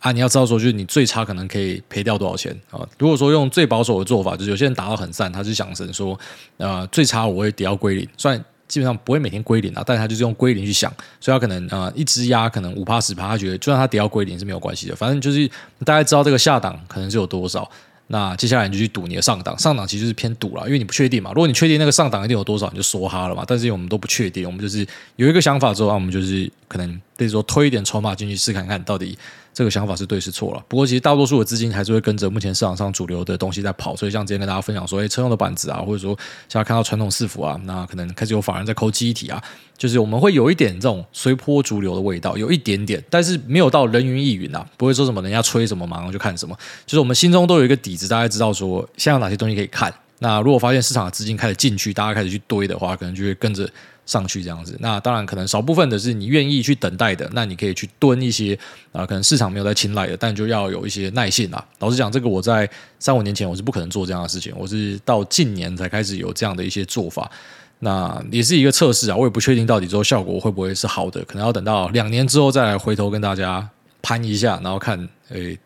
[0.00, 2.80] 啊，你要知道说，就是你最差可能可以赔掉多少钱啊？
[2.98, 6.18] 如果说用最保守的做法，就是有些人打到很散，他是想成说，
[6.56, 15.46] 呃，最差我会跌到归零，虽然基本上不会每天归零啊，但是他就是用归零去想，所以他可能啊、呃，一支压可能五趴十趴，他觉得就算他跌到归零是没有关系的，反正就是
[15.84, 17.70] 大概知道这个下档可能是有多少。
[18.12, 21.30] 那接下来你就去赌你的上档，上档其实是偏赌了，因为你不确定嘛。
[21.30, 23.44] 如果你确定那个上档一定有多少，你就梭哈了嘛。
[23.46, 24.84] 但是我们都不确定，我们就是
[25.14, 29.18] 有一个想法之后，那我们就是可能得说推一点筹码进去试看看到底
[29.52, 30.64] 这个想法是对是错了。
[30.68, 33.96] 不过其实大多数的资金还是会跟着目前市场上主流的东西在跑。
[33.96, 36.16] 所以像之前跟大家分享说，哎，车用的板子啊，或者说
[36.48, 39.42] 现在看到传统伺服啊，那可能开始有法人在抠记忆体啊，
[39.76, 46.56] 就是我们会有一点这种随波逐流的味道，有一点点，但是没有到人云亦云啊，不会说什么人家吹什么马上就看什么，
[46.86, 48.80] 就是我们心中都有一个底子，大概知道说。
[48.96, 49.92] 现在有哪些东西可以看？
[50.18, 53.68] 那如果发现市场的资金开始进去，大家开始去堆的话，可能就会跟着
[54.10, 54.76] 上去这样子。
[54.80, 58.58] 那当然，可能少部分的是你愿意去等待的，那你可以去蹲一些
[58.90, 61.64] 啊、可能市场没有在青睐的，但就要有一些耐性啊。
[61.78, 62.68] 老实讲，这个我在
[62.98, 67.30] 三五年前我是不可能做这样的事情，我是到近年才开始有这样的一些做法。
[67.78, 73.66] 那也是一个测试啊，我也不确定到底之后效果会不会是好的，可能要等到两年之后再来回头跟大家
[74.02, 75.56] 盘一下，然后看诶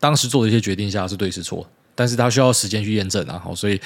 [0.00, 1.64] 当时做的一些决定下是对是错。
[1.96, 3.80] 但是它需要时间去验证啊，好，所以，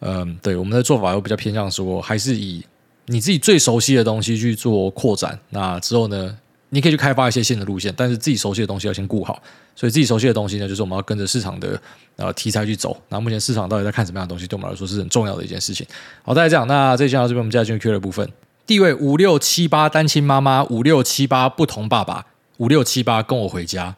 [0.00, 2.62] 嗯，对，我们的做法又比较偏向说，还是以
[3.06, 5.38] 你自己最熟悉的东西去做扩展。
[5.50, 6.36] 那之后呢，
[6.70, 9.42] 你可以去开发一些新的路线，但是自己熟悉的东西要先顾好。
[9.76, 11.80] 所以自己熟悉的东西呢，就是我们要跟着市场的
[12.16, 12.96] 呃题材去走。
[13.08, 15.86] 那目前市场到底在看什么样的东西，对我们来说是很重要的一件事情。
[16.22, 18.30] 好，大家这样，那这一讲到这边，我们接下来进入 Q 的部分。
[18.66, 22.26] 地位五六七八单亲妈妈，五六七八不同爸爸，
[22.58, 23.96] 五六七八跟我回家。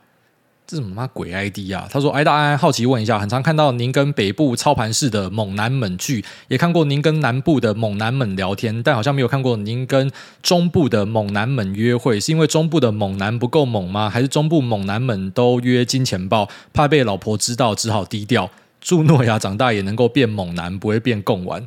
[0.67, 1.87] 这什么鬼 ID 啊？
[1.89, 10.11] 他说：“哎，大安好奇问一下，很常看到您跟北部操盘式的猛男们聚，也看过您跟南部的猛男们聊天，但好像没有看过您跟
[10.43, 12.19] 中部的猛男们约会。
[12.19, 14.11] 是因为中部的猛男不够猛吗？
[14.11, 18.51] 还是中部猛男们都约金钱豹，怕被老婆知道，只好低调？
[18.81, 21.65] 祝诺亚长大也能够变猛男，不会变贡丸。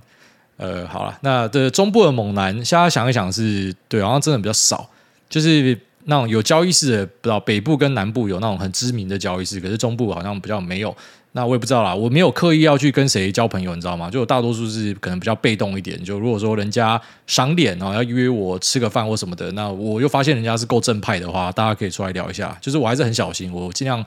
[0.57, 4.89] 呃，好了，那的中部的猛男，现在想一想是，对，好像真的比较少，
[5.29, 10.93] 就是。”那种有交易室的，不知道北部跟南部有那种很知名的交易室，可是中部好像比较没有。
[11.33, 14.09] 那我也不知道啦，我没有刻意要去跟谁交朋友，你知道吗？
[14.09, 16.03] 就大多数是可能比较被动一点。
[16.03, 22.57] 就如果说人家赏脸哦，要约我吃个饭或什么的，那我又发现人家是够正派的话，大家可以出来聊一下。
[22.59, 24.03] 就是我还是很小心，我尽量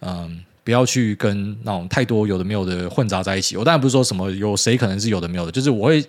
[0.00, 3.56] 嗯不要去跟那种太多有的没有的混杂在一起。
[3.56, 6.04] 我当然不是说什么有谁可能是有的没有的，就是我会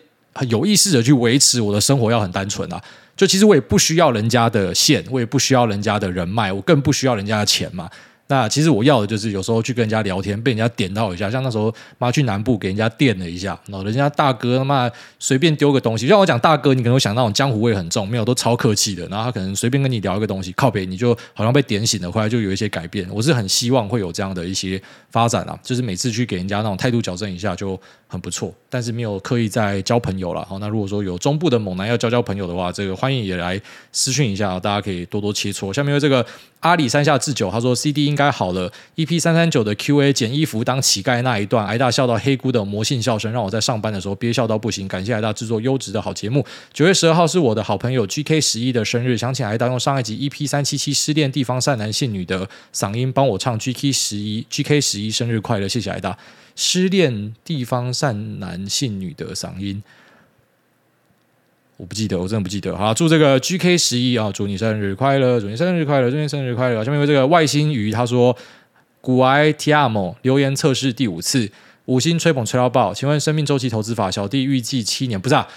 [0.50, 2.82] 有意识的去维持我的生活要很单纯啊。
[3.16, 7.90] 就其实我也不需要人家的线，我也不需要人家的人脉，我更不需要人家的钱嘛。
[8.30, 23.08] 那其实我要的就是有时候去跟人家聊天，被人家点到一下，像那时候妈去南部给人家电了一下，然后人家大哥他妈随便丢个东西，像我讲大哥，你可能会想那种江湖味很重，没有都超客气的，然后他可能随便跟你聊一个东西，靠北你就好像被点醒了，后来就有一些改变。
[23.10, 30.46] 我是很希望会有这样的一些发展啊，就是每次去给人家那种态度矫正一下就很不错，但是没有刻意在交朋友了。
[30.46, 33.60] 好，那如果说有中部的猛男要交交朋友的话，这个欢迎也来
[33.92, 35.72] 私讯一下，大家可以多多切磋。
[35.74, 36.26] 下面有这个。
[36.62, 38.70] 阿里山下智久，他说 CD 应该好了。
[38.96, 44.88] EP 三三九的 QA 捡衣服当乞丐那一段，挨大笑到黑姑的魔性笑声，让我在上班的时候憋笑到不行。
[44.88, 46.44] 感谢挨大制作优质的好节目。
[46.74, 56.18] 九月十二号是我的好朋友 GK 十一的生日，想请挨大用上一集 EP 三七七失恋地方善男信女的嗓音帮我唱 GK 十一 GK 十一生日快乐，谢谢挨大。
[56.58, 59.84] 失恋地方善男信女的嗓音。
[61.78, 62.76] 我不记得，我真的不记得。
[62.76, 66.84] 好，祝这个 GK 十一啊，祝你生日快乐，祝你生日快乐，祝你生日快乐。
[66.84, 68.36] 下面有这个外星鱼，他说
[69.00, 71.52] ：“古埃提亚莫留言测试第五次，
[71.86, 72.92] 五星吹捧吹到爆。
[72.92, 75.48] 请问生命周期投资法，小弟预计七年，不是啊？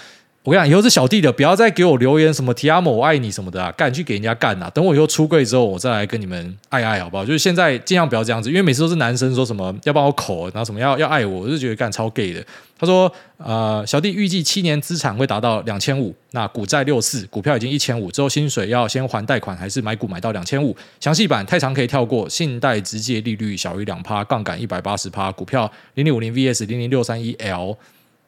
[0.43, 4.67] 我跟你讲，以后是小弟的，不要再给我留言什么提阿莫我爱你什么的啊，干去给人家干、啊。
[4.71, 7.23] 等我以后出柜之后，我再来跟你们爱爱好不好？
[7.23, 12.43] 就是现在尽量不要这样子，因为每次都是男生说什么要帮我口，然后什么要要爱我，我就觉得干超 gay 的。”
[12.79, 20.75] 他说：“呃，小弟预计七年资产会达到两千五，那股债六四，股票已经一千五，之后薪水要先还贷款，还是买股买到两千五？
[20.99, 22.27] 详细版太长可以跳过。
[22.27, 27.77] 信贷直接利率小于两趴，杠杆一百八十趴，股票零零五零 VS 零零六三一 L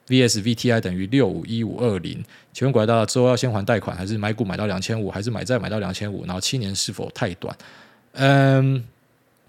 [0.07, 2.23] VS VTI 等于六五一五二零。
[2.53, 6.25] 请问股大之后要先还贷款，还是买股买到两千五，还是买债买到两千五？
[6.25, 7.57] 然后七年是否太短？
[8.13, 8.83] 嗯。”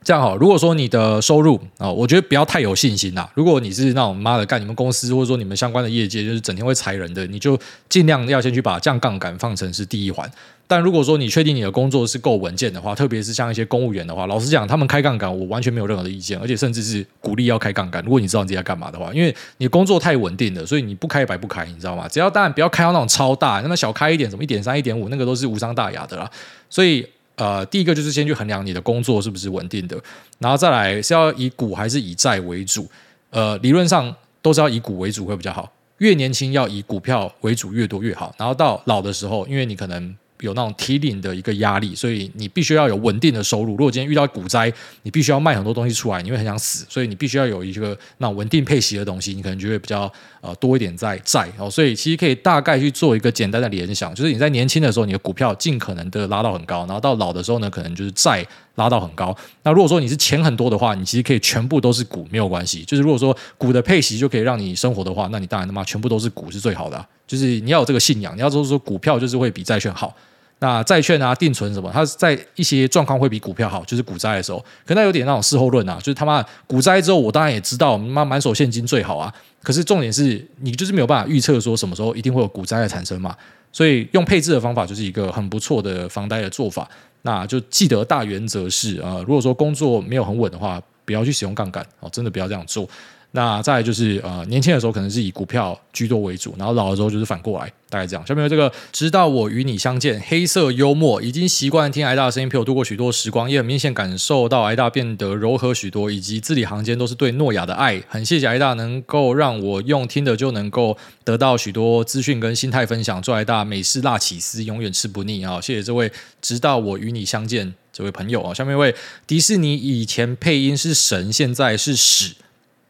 [0.05, 3.27] 这样好，如果说你的收入啊，我觉得不要太有信心啦。
[3.35, 10.31] 如果你是那种妈的干你们公司或者说你们相关的业界，就是整天会裁人的，你就尽量要先去把降杠杆放成是第一环。
[10.67, 18.05] 但如果说你确定你的工作是够稳健的话，特别是像一些公务员的话，老实讲，他们开杠杆我完全没有任何的意见，而且甚至是鼓励要开杠杆。
[18.05, 22.07] 如果你知道你自己在干嘛的话，因为你工作太稳定了，所以你不开白不开，你知道吗？
[22.07, 26.31] 只要当然不要开到那种超大，那么小开一点，什么一点三、一点五，那个都是无伤大雅的啦。
[26.69, 27.07] 所以。
[27.37, 29.97] 呃，第一个就是先去衡量你的工作是不是稳定的，
[30.39, 32.89] 然后再来是要以股还是以债为主。
[33.31, 38.35] 呃，理论上都是要以股为主会比较好，越年轻要以股票为主越多越好。
[38.39, 40.17] 然后到老的时候，因为你可能。
[40.45, 43.71] 有那种提领的一个压力，所以你必须要有稳定的收入。
[43.71, 51.69] 如果今天遇到股灾，你必须要卖很多东西出来，你会很想死，所以你必须要有一个那稳定配息的东西，你可能就会比较呃多一点在债哦。
[51.69, 59.37] 所以其实可以大概去做一个简单的联想，就是你在年轻的时候，你的股票尽可能的拉到很高，然后到老的时候呢，可能就是债拉到很高。
[59.63, 62.85] 那如果说你是钱很多的话，你其实可以全部都是股，没有关系。
[62.85, 67.07] 就是如果说股的配息就可以让你生活的话，那你当然他妈全部都是股是最好的。
[67.27, 70.15] 就是你要有这个信仰，你要说说股票就是会比债券好。
[70.61, 79.33] 那债券啊、定存什么，它在一些状况会比股票好，就是股灾的时候，可能有点那种事后论啊，就是他妈股灾之后，我当然也知道，妈满手现金最好啊。
[79.63, 83.37] 可是重点是你就是没有办法预测说什么时候一定会有股灾的产生嘛，
[83.73, 86.89] 所以用配置的方法就是一个很不错的防呆的做法。
[87.23, 92.89] 那就记得大原则是啊、如果说工作没有很稳的话，不要去使用杠杆哦，真的不要这样做。
[93.37, 98.25] 那再就是呃，年轻的时候可能是以股票居多为主，然后老的时候就是反过来，大概这样。
[98.25, 108.01] 下面这个，直到我与你相见，黑色幽默，已经习惯听挨大的声音陪我度过许多时光，也很明显感受到挨大变得柔和许多，以及字里行间都是对诺亚的爱。
[108.07, 115.61] 很谢谢挨大能够让我用听的就能够得到许多资讯跟心态分享，祝挨大美式辣起司永远吃不腻啊！
[115.61, 118.55] 谢谢这位，直到我与你相见这位朋友啊。
[118.55, 118.95] 下面一位，
[119.27, 122.37] 迪士尼以前配音是神，现在是屎。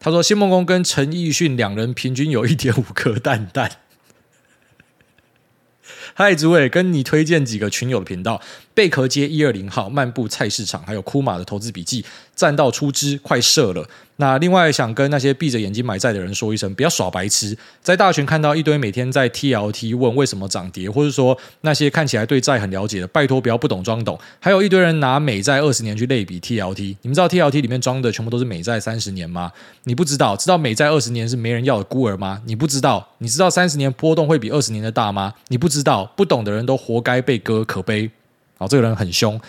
[0.04, 3.78] 他说：“谢孟恭跟陈奕迅两人平均有一点五颗蛋蛋。”
[6.12, 8.42] 嗨，诸位，跟你推荐几个群友的频道。
[8.74, 13.88] 贝壳街一二零号漫步菜市场，还有库马的投资笔记，赚到出资快射了。
[14.16, 17.56] 那另外想跟那些闭着眼睛买债的人说一声，不要耍白痴。
[17.82, 24.18] 在大群看到一堆每天在 TLT 问为什么涨跌，或者说那些看起来对债很了解的，拜托不要不懂装懂。
[24.38, 29.52] 还有一堆人拿美债二十年去类比 TLT，你们知道 TLT 里面装的全部都是美债三十年吗？
[29.84, 30.36] 你不知道？
[30.36, 32.40] 知道美债二十年是没人要的孤儿吗？
[32.46, 33.08] 你不知道？
[33.18, 35.34] 你知道三十年波动会比二十年的大吗？
[35.48, 36.04] 你不知道？
[36.16, 38.10] 不懂的人都活该被割，可悲。
[38.56, 39.40] 好，这个人很凶，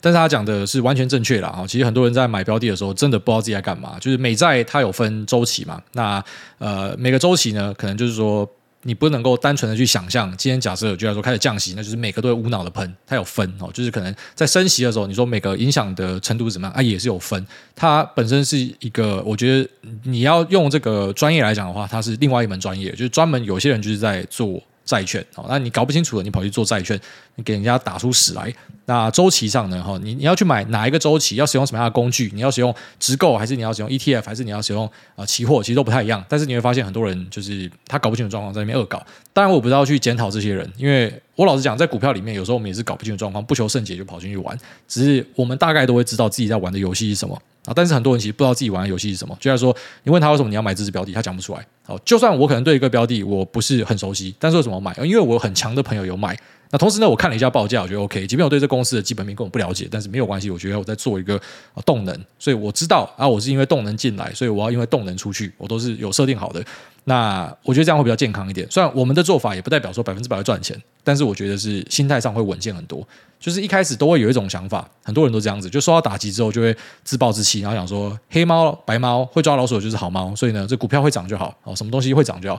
[0.00, 1.64] 但是他讲的是完全正确的啊。
[1.66, 3.96] 其实很多人在买标的的时候，真的不知道自己在干嘛。
[4.00, 6.24] 就是美债它有分周期嘛，那
[6.58, 8.48] 呃每个周期呢，可能就是说。
[8.84, 17.46] 你不能够单纯的去想象，今天假设就要说开始降息，那就是每个都会无脑的喷，它有分哦，就是可能在升息的时候，你说每个影响的程度是怎么样啊，也是有分。
[17.76, 19.70] 它本身是一个，我觉得
[20.02, 24.60] 你要用这个专业来讲的话，它是另外一门专业，就是专门有些人就是在做。
[24.84, 27.00] 债券哦，那你搞不清楚了，你跑去做债券，
[27.36, 28.52] 你给人家打出屎来。
[28.86, 29.80] 那周期上呢？
[29.80, 31.36] 哈，你你要去买哪一个周期？
[31.36, 32.30] 要使用什么样的工具？
[32.34, 35.62] 你要使用直购，还是你要使用 ETF，还是你要使用啊期货？
[35.62, 36.22] 其实都不太一样。
[36.28, 39.00] 但是你会发现很多人就是他搞不清楚状况，在那边恶搞。
[39.32, 44.58] 当然，我不知道去检讨这些人，因为我老实讲，在股票里面，有时候我们也是搞不清楚状况，不求甚解就跑进去玩。
[44.88, 47.40] 只是我们大概都会知道自己在玩的游戏是什么。
[47.64, 47.72] 啊！
[47.76, 49.36] 但是很多人其实不知道自己玩的游戏是什么。
[49.38, 51.64] 就像说，你问他为什么你要买这只标的，他讲不出来。
[51.84, 54.92] 好，就算我可能对一个标的我不是很熟悉，但是为什么买？
[54.96, 56.36] 因为我有很强的朋友有买。
[56.72, 58.26] 那同时呢，我看了一下报价，我觉得 OK。
[58.26, 60.50] 即便我对这公司的基本面根本不了解，但是没有关系。
[60.50, 61.38] 我觉得我在做一个
[61.84, 66.64] 动能，所以我知道啊，我是因为动能进来，所以我要因为动能出去，我都是有设定好的。
[67.04, 68.66] 那我觉得这样会比较健康一点。
[68.70, 73.06] 虽然我们的做法也不代表说百分之百会赚钱，但是我觉得是心态上会稳健很多。
[73.38, 82.58] 就是一开始都会有一种想法，很多人都这样子，就受到打击之后就会自暴自弃，然后想说黑猫白猫会抓老鼠就是好猫，所以呢，这股票会涨就好，哦，什么东西会涨就好。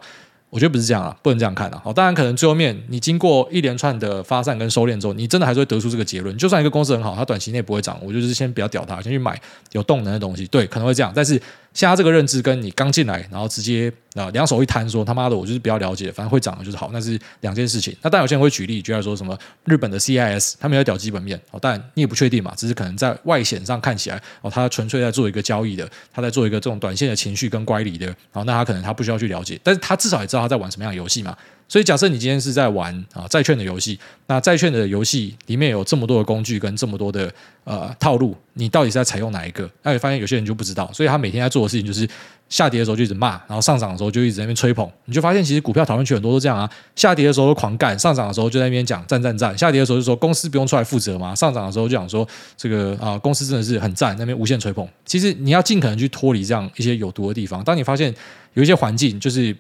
[0.53, 1.81] 我觉得不是这样啊，不能这样看啊。
[1.83, 6.37] 好，当然可能最后面你经过一连串的发散跟收敛之后，你真的还是会得出这个结论。
[6.37, 9.41] 就算一个公司很好，它短期内不会涨，我就是先不要屌它，先去买
[9.71, 10.45] 有动能的东西。
[10.45, 11.41] 对，可能会这样，但是
[11.74, 17.95] 像他这个认知跟你刚进来，然后直接啊两手一摊说他妈的我就是比较了解，反正会涨的就是好，那是两件事情。
[18.01, 31.36] 那但有些人会举例，举例说什么日本的 CIS，他们有屌基本面哦，但你也不确定嘛，只是可能在外显上看起来哦，他纯粹在做一个交易的，他在做一个这种短线的情绪跟乖离的，好，那他可能他不需要去了解，但是他至少也知道他在玩什么样的游戏嘛。
[31.68, 37.32] 所以假设你今天是在玩啊债券的游戏，那债券的游戏里面有这么多的工具跟这么多的
[37.64, 39.70] 呃套路，你到底是在采用哪一个？
[39.82, 42.07] 那你发现有些人就不知道，所以他每天在做的事情就是
[42.49, 44.88] 下跌的时候就一直骂，然后上涨的时候就一直在那边吹捧。
[45.05, 49.57] 你就发现其实股票讨论区很多都这样啊，下跌的时候都狂干，上涨的时候就在那边讲赞赞赞。
[49.57, 54.88] 下跌的时候就说公司不用出来负责嘛，上涨的时候就讲说这个啊公司真的是很赞，那边无限吹捧。
[55.05, 57.64] 其实你要尽可能去脱离这样一些有毒的地方。
[57.64, 58.14] 当你发现
[58.53, 59.55] 有一些环境就是。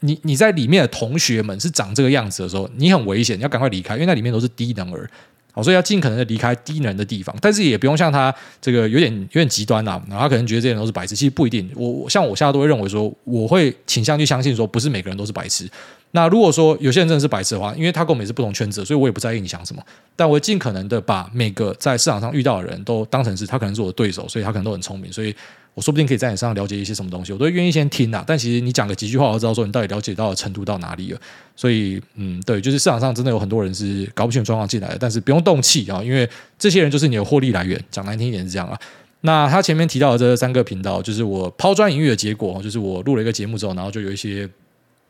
[0.00, 5.08] 你你在里面的同学们是长这个样子的时候，你很危险，你要赶快离开，因为那里面都是低能儿，
[5.52, 11.66] 好，所以要尽可能的离开低能的地方，但是也不用像他这个有点有点极端呐，然后他可能觉得这些人都是白痴，其实不一定。
[11.74, 15.66] 我像我现在都会认为说，我会倾向去相信说，不是每个人都是白痴。
[16.12, 19.82] 那如果说有些人真的是白痴的话，因为他跟我们也是不同圈子，所以我也不在意你想什么，
[20.14, 25.34] 但我会尽可能的把每个在市场上遇到的人都当成是他可能是我的对手，所以他可能都很聪明，所以。
[25.76, 28.24] 我说不定可以在你身上了解一些什么东西，我都愿意先听呐。
[28.26, 31.20] 但其实你讲个几句话，我就知道说你到底了解到的程度到哪里了。
[31.54, 36.26] 所以，嗯，对，就是市场上真的有很多人是搞不清楚状况进来的，但是不用动气啊，因为
[36.58, 37.78] 这些人就是你的获利来源。
[37.90, 38.78] 讲难听一点是这样啊。
[39.20, 44.48] 那他前面提到的这三个频道，就是我抛砖引玉的结果，就是我录了一个节目之后，然后就有一些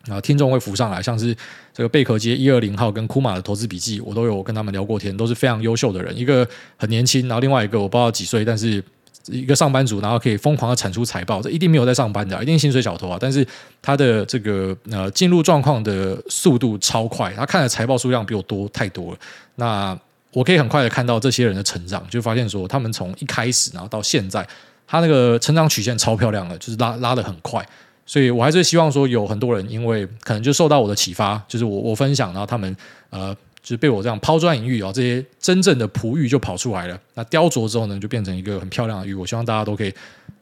[0.09, 1.33] 啊听众会浮上来，像是
[1.73, 6.19] 这个贝壳街一二零号跟库马的投资笔记，我都有跟他们聊过天，都是非常优秀的人。
[6.19, 8.83] 一个很年轻，然后另外一个我不知道几岁，但是。
[9.27, 13.19] 一个上班族，然后可以疯狂的产出财报，这一定没有在上班的，一定薪水小偷啊！
[13.21, 13.47] 但是
[13.83, 19.19] 他的这个呃进入状况的速度超快，他看的财报数量比我多太多了。
[19.57, 19.99] 那
[20.33, 24.47] 我可以很快的看到这些人的成长，就发现说他们从一开始然后到现在，
[24.87, 27.67] 他那个成长曲线超漂亮的，就是拉拉的很快。
[28.05, 32.77] 所以我还是希望说有很多人，因为可能就受到我的启发，就是我我分享，然后他们
[33.11, 33.37] 呃。
[33.67, 36.97] 就是被我这样抛砖引玉啊，这些真正的璞玉就跑出来了。
[37.15, 39.13] 那雕琢之后呢，就变成一个很漂亮的玉。
[39.13, 39.93] 我希望大家都可以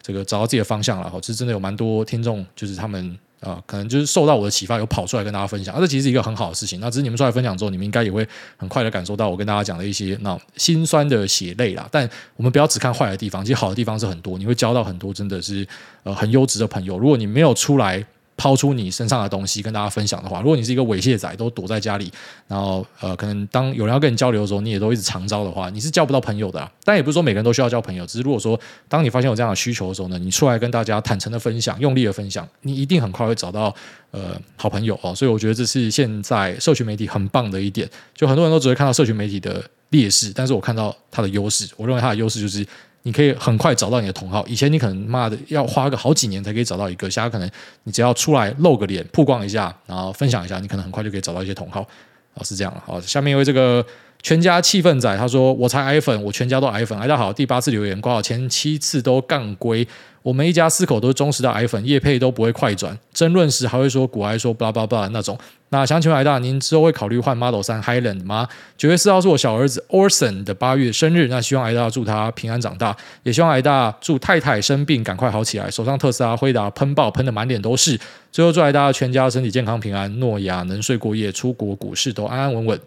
[0.03, 1.09] 这个找到自己的方向了。
[1.09, 5.75] 哈，其实真的有蛮多听众，就是他们啊，可能就是受到我的启发，有跑出来跟大家分享。
[5.81, 6.79] 这其实是一个很好的事情。
[6.81, 11.89] 那只是你们出来分享之后，你们应该也会很快的感受到我跟大家讲的一些那心酸的血泪啦。
[11.91, 12.07] 但
[12.37, 14.37] 我们不要只看坏的地方，其实好的地方是很多。
[14.37, 15.67] 你会交到很多真的是
[16.03, 16.99] 呃很优质的朋友。
[16.99, 18.05] 如果你没有出来。
[18.37, 22.11] 抛出你身上的东西跟大家分享的话，如果你是一个猥亵仔，都躲在家里，
[22.49, 26.71] 然后呃，可能当有人要跟你交流的时候，你也都一直长招的话，你是交不到朋友的啊。
[26.83, 28.59] 但也不是说每个人都需要交朋友，只是如果说
[28.89, 33.75] 当你发现有这样的需求的时候呢，你出来跟大家坦诚的分享，用力的分享，你一定很快会找到
[34.11, 35.15] 呃好朋友哦。
[35.15, 42.67] 所以我觉得这是现在社群媒体很棒的一点，就很多人都只会看到社群媒体的劣势，但是我看到它的优势，我认为它的优势就是。
[43.05, 47.51] 你可以很快找到你的同号，以前你可能妈的要花个好几年才可以找到一个，现在可能
[47.85, 51.87] 你只要出来露个脸、曝光一下，然后分享一下，你可能很快就可以找到一些同好。
[52.35, 52.83] 哦，是这样了。
[52.85, 53.85] 好，下面一位这个
[54.25, 56.99] 全家气氛仔，他说我才矮粉，我全家都矮粉。
[56.99, 59.87] 大家好，第八次留言，挂好前七次都杠归。
[60.23, 65.39] 我们一家四口都是忠实的矮粉，叶配都不会快转，争论时还会说古埃说 blah blah blah 那种。
[65.69, 68.49] 那想请问矮大，您之后会考虑换 Model 3 Highland 吗？
[68.79, 78.01] 九月四号是我小儿子 Orson 的八月生日，那希望矮大祝他平安长大，也希望矮大祝太太生病赶快好起来，手上特斯拉辉达喷爆喷的满脸都是。
[78.33, 82.81] 最后祝矮大全家身体健康平安，诺亚能睡过夜，出国股市都安安稳稳。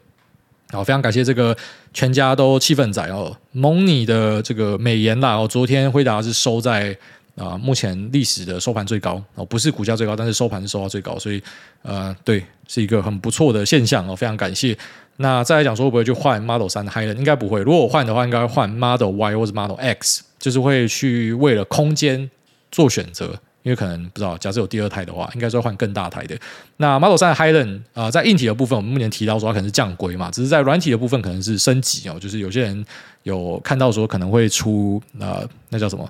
[0.72, 1.56] 好，非常感谢这个
[1.94, 6.98] 全家都气氛仔哦，蒙你的这个美颜啦哦，昨天辉达是收在。
[7.38, 11.40] 啊，目前历史的收盘最高哦，不是股价最高，但是收盘是收到最高，所以
[11.84, 14.76] 呃，对，是一个很不错的现象哦，非常感谢。
[15.18, 17.18] 那再来讲说会不会去换 Model 3的 Highland？
[17.18, 17.62] 应该不会。
[17.62, 22.28] 如果我换的话，应该换 Model Y 或者 Model X，就是会去为了空间
[22.72, 26.34] 做选择，因为可能不知道，假设有第二台的话，应该是会换更大台的。
[26.78, 32.86] 那 Model 3的 Highland 啊、在硬体的部分，我们目前提到说它可能是降规嘛，只是在软体的部分可能是升级哦，就是有些人
[33.24, 36.10] 有看到说可能会出呃，那叫什么？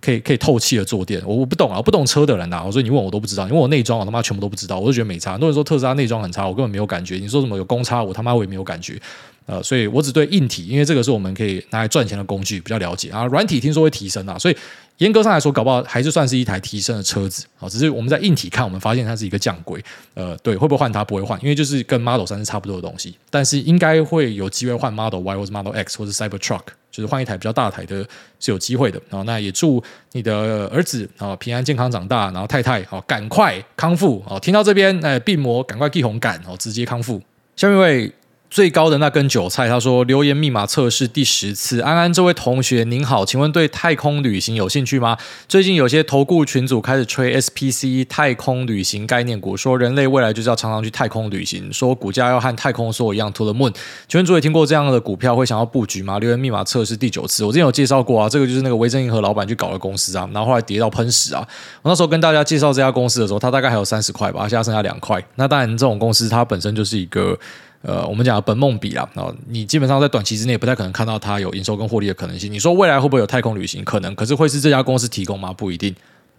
[0.00, 5.34] 可以可以透气的坐垫，我我不懂啊，不懂车的人呐、啊，所以你问我都不知道，你问我内装，我他妈全部都不知道，我就觉得没差。
[5.34, 7.18] 很多人说特斯拉内装很差，我根本没有感觉。
[7.18, 9.00] 你说什么有公差，我他妈我也没有感觉。
[9.46, 13.24] 呃，所以我只对硬体，因为这个是我们可以拿来赚钱的工具，比较了解啊。
[13.26, 14.56] 软体听说会提升啊，所以。
[15.02, 17.68] 严格上来说，搞不好还是算是一台提升的车子啊。
[17.68, 19.84] 只是我们在硬体看，我们发现它是一个降规。
[20.14, 21.04] 呃，对，会不会换它？
[21.04, 23.16] 不会换，因为就是跟 Model 3是差不多的东西。
[23.28, 28.06] 但是应该会有机会换 Model Y 或者 Model X 或者 Cybertruck，就是换一台比较大台的，
[28.38, 29.02] 是有机会的。
[29.10, 29.82] 然后那也祝
[30.12, 34.38] 你的儿子啊平安健康长大，然后太太好赶快康复啊。
[34.38, 37.20] 听到这边，哎，病魔赶快递红感哦，直接康复。
[37.56, 38.12] 下面一位。
[38.52, 41.80] 最高的那根韭菜，他说留言密码测试第十次。
[41.80, 45.16] 安安这位同学您好，请问对太空旅行有兴趣吗？
[45.48, 53.74] 最近有些投顾群组开始吹 SPC 太空旅行概念股，说人类未来就是要常常去太空旅行，说股价要和太空梭一样 to the moon。
[54.06, 56.18] 请问诸位听过这样的股票会想要布局吗？
[56.18, 61.40] 留言密码测试第九次，我之前有介绍过啊，这个就是那个维珍银河老板去搞的公司啊，然后后来跌到喷屎啊。
[61.80, 65.24] 我那时候跟大家介绍这家公司的时候，它大概还有三十块吧，现在剩下两块。
[65.36, 67.38] 那当然这种公司它本身就是一个。
[67.82, 72.50] 呃，我们讲本梦比啦，哦你基本上在短期之内不太可能看到它有营收跟获利的可能性。
[72.52, 73.84] 你说未来会不会有太空旅行？
[73.84, 75.52] 可能，可是会是这家公司提供吗？
[75.52, 75.94] 不一定。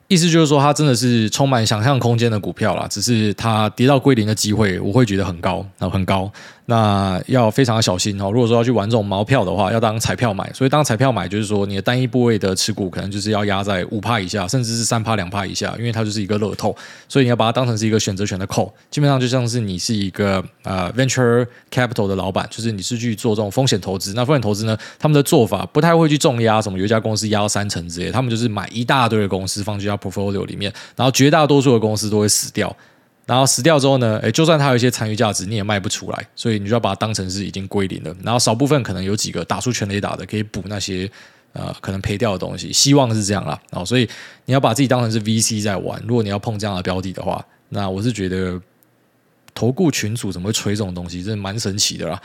[0.10, 6.32] 意思就是说，它真的是充满想象空间的股票啦，只是它跌到归零的机会，我会觉得很高，然后很高。
[6.74, 8.32] 那要非常小心哦。
[8.32, 10.52] 如果说要去玩这种毛票的话，要当彩票买。
[10.54, 16.76] 所以当彩票买，就是说你的单一部位的持股可能就是要压在五趴以下，甚至是三趴两趴以下，因为它就是一个乐透。
[17.08, 18.72] 所以你要把它当成是一个选择权的 call。
[18.90, 24.14] 基本上就像是你是一个呃 venture capital 的老板，就是你是去做这种风险投资。
[24.16, 32.76] 那风险投资呢，他们的做法不太会去重压什么有一家公司压到三成之类，他们就是买一大堆的公司放进 portfolio 里面，然后绝大多数的公司都会死掉。
[33.26, 38.14] 然后死掉之后呢，诶，就算它有一些残余价值，你也卖不出来，所以你就要把它当成是已经归零了。
[38.22, 41.10] 然后少部分可能有几个打出全垒打的，可以补那些
[41.54, 43.58] 呃可能赔掉的东西，希望是这样啦。
[43.72, 44.06] 然后所以
[44.44, 46.04] 你要把自己当成是 VC 在玩。
[46.06, 48.60] 如果你要碰这样的标的的话，那我是觉得
[49.56, 52.22] 投顾群主怎么会吹这种东西，真的蛮神奇的啦。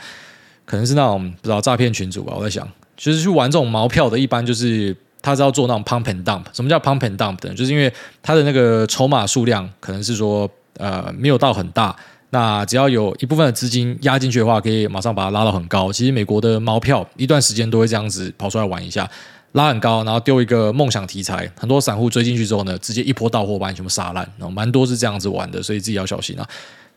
[0.65, 2.33] 可能是那种不知道诈骗群主吧。
[2.35, 6.43] 我在想，就是去玩这种毛票的，一般就是他是要做那种 pump and dump。
[6.51, 7.53] 什么叫 pump and dump 的？
[7.53, 7.89] 就是因为
[8.21, 10.51] 他的那个筹码数量可能是说。
[10.79, 11.95] 呃，没有到很大，
[12.31, 15.91] 那只要有一部分的资金压进去的话，可以马上把它拉到很高。
[15.91, 19.07] 其实美国的猫票一段时间都会这样子跑出来玩一下，
[19.51, 26.47] 拉很高，然后丢一个梦想题材，很多散户追进去之后呢，直接一波到货把你全部杀烂，然后蛮多是这样子玩的，所以自己要小心啊。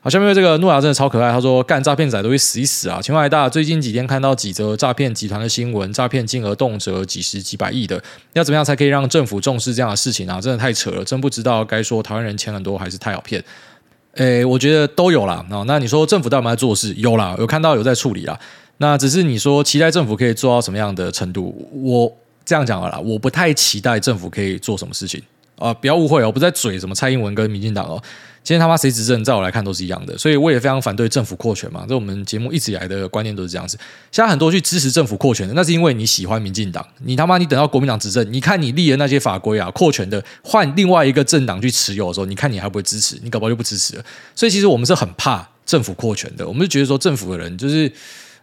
[0.05, 2.99] 好，下面这个诺亚真的超可爱，他说干诈骗仔都会死一死啊！
[3.01, 8.03] 请问大最近几天看到几则诈骗集团的新闻，诈骗金额动辄几十几百亿的，
[8.33, 10.41] 要怎么样才可以让政府重视这样的事情啊？
[10.41, 13.41] 真的太扯了，真不知道该说台湾人钱很多还是太好骗。
[14.15, 15.45] 诶，我觉得都有啦。
[15.49, 16.93] 哦，那你说政府到底在做事？
[16.95, 18.39] 有啦，有看到有在处理啦。
[18.77, 21.67] 那只是你说期待政府可以做到什么样的程度？
[21.71, 22.11] 我
[22.45, 25.21] 这样讲了啦，我不太期待政府可以做什么事情
[25.57, 28.01] 啊，不要误会哦，我不在嘴什么蔡英文跟民进党哦。
[28.43, 31.85] 今天他妈谁执政，在我来看都是一样的，所以我也非常反对政府扩权嘛。
[31.87, 33.77] 这我们节目一直以来的观念都是这样子。
[34.11, 36.85] 现在很多去支持政府扩权的，那是因为你喜欢民进党。
[37.05, 43.17] 你他妈你等到国民党执政，你看你立的那些法规啊，扩权的换另外一个政党去持有的时候，你看你还不会支持？
[43.23, 44.03] 你搞不好就不支持了。
[44.35, 46.45] 所以其实我们是很怕政府扩权的。
[46.45, 47.89] 我们就觉得说政府的人就是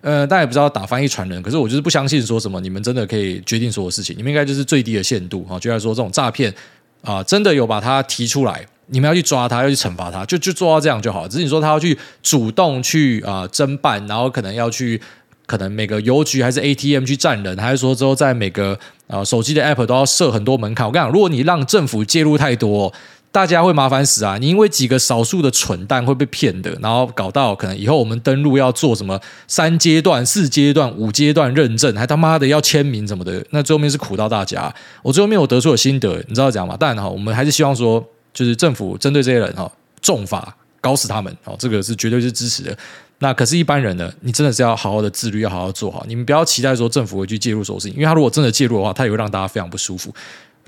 [0.00, 4.16] 呃，大家也不知道打翻一船人，可是我就是不相信说什么你们真的可以决定所有事情。
[4.16, 6.54] 你们应该就是最低的限度啊，就来说这种诈骗
[7.02, 8.66] 啊，真的有把它提出来。
[8.90, 11.26] 你们要去抓他，要去惩罚他，就就做到这样就好。
[11.26, 15.00] 只是你说他要去主动去啊、呃、侦办，然后可能要去
[15.46, 20.86] 可能每个邮局还是 ATM 去站人，还是说之后在每个啊、手机的 App 都要设很多门槛。
[20.86, 22.92] 我跟你讲，如果你让政府介入太多，
[23.32, 24.38] 大家会麻烦死啊！
[24.40, 34.74] 你因为几个少数的蠢蛋会被骗的，然后搞到可能以后我们登录要做什么三阶段、四阶段、五阶段认证，还他妈的要签名什么的，那最后面是苦到大家。
[35.02, 36.76] 我最后面我得出的心得，你知道讲吗？
[36.76, 39.70] 当然哈，我们还是希望说，就是政府针对这些人哈，
[40.00, 42.76] 重罚搞死他们哦，这个是绝对是支持的。
[43.18, 46.04] 那可是，一般人呢，你真的是要好好的自律，要好好做好。
[46.08, 50.10] 你们不要期待说政府会去介入所有事情，因为他如果真的介入的话，他也会让大家非常不舒服。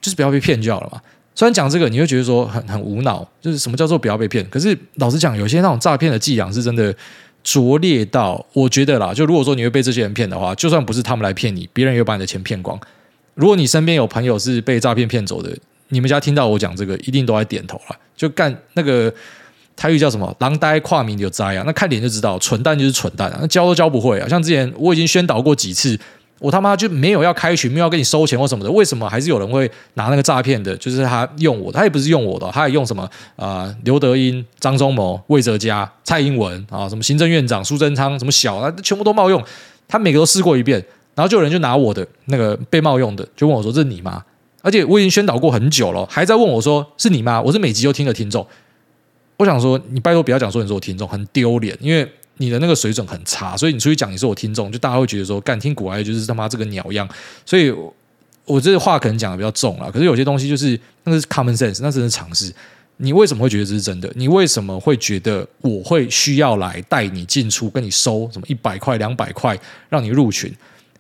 [0.03, 1.01] 就是不要被骗就好了嘛。
[1.35, 4.47] 虽然讲这个，你会觉得说很很无脑，就是什么叫做不要被骗？
[4.51, 6.95] 可是老实讲，有些那种诈骗的伎俩是真的
[7.43, 12.79] 拙劣到，我觉得啦，就如果说你会被这些人骗的话，就算不是他们来骗你，别人也会把你的钱骗光。
[13.35, 15.57] 如果你身边有朋友是被诈骗骗走的，
[15.93, 17.97] 你们家听到我讲这个，一定都在点头了。
[18.17, 19.13] 就干那个
[19.77, 24.27] 台语叫什么“狼呆跨名有灾”啊，那看脸就知道，蠢蛋就是蠢蛋啊，那教都教不会啊。
[24.29, 25.99] 像之前我已经宣导过几次。
[26.39, 30.77] 我他妈就没有要开群，没有要跟你收钱或什么的，为什么还是有人会拿那个诈骗的？
[30.77, 33.05] 就是他用我，他也不是用我的，他也用什么
[33.37, 33.77] 啊、呃？
[33.85, 39.41] 刘德英、张忠谋、魏哲家、蔡英文啊，什么行政院长苏贞昌，什么小，啊全部都冒用。
[39.87, 40.85] 他每个都试过一遍，
[41.15, 44.21] 然后就有人就拿我的那个被冒用的，就问我说：“这是你吗？”
[44.63, 48.47] 而且我已经宣导过很久了，还在问我说：“是你吗？”我是每集都听的听众。
[49.37, 52.11] 我想说，你拜托不要讲说你是我听众，很丢脸，因为。
[52.39, 57.07] 你的那个水准很差，所以你出去讲你是我听众，就大家会觉得说，干听股癌就是他妈这个鸟样。
[57.45, 57.73] 所以
[58.47, 62.53] 我这话可能讲的比较重了，可是有些东西就是那个是 common sense，那真是常识。
[62.97, 64.11] 你为什么会觉得这是真的？
[64.17, 69.57] 你为什么会觉得我会需要来带你进出，跟你收什么一百块、两百块，
[69.91, 70.53] 让你入群？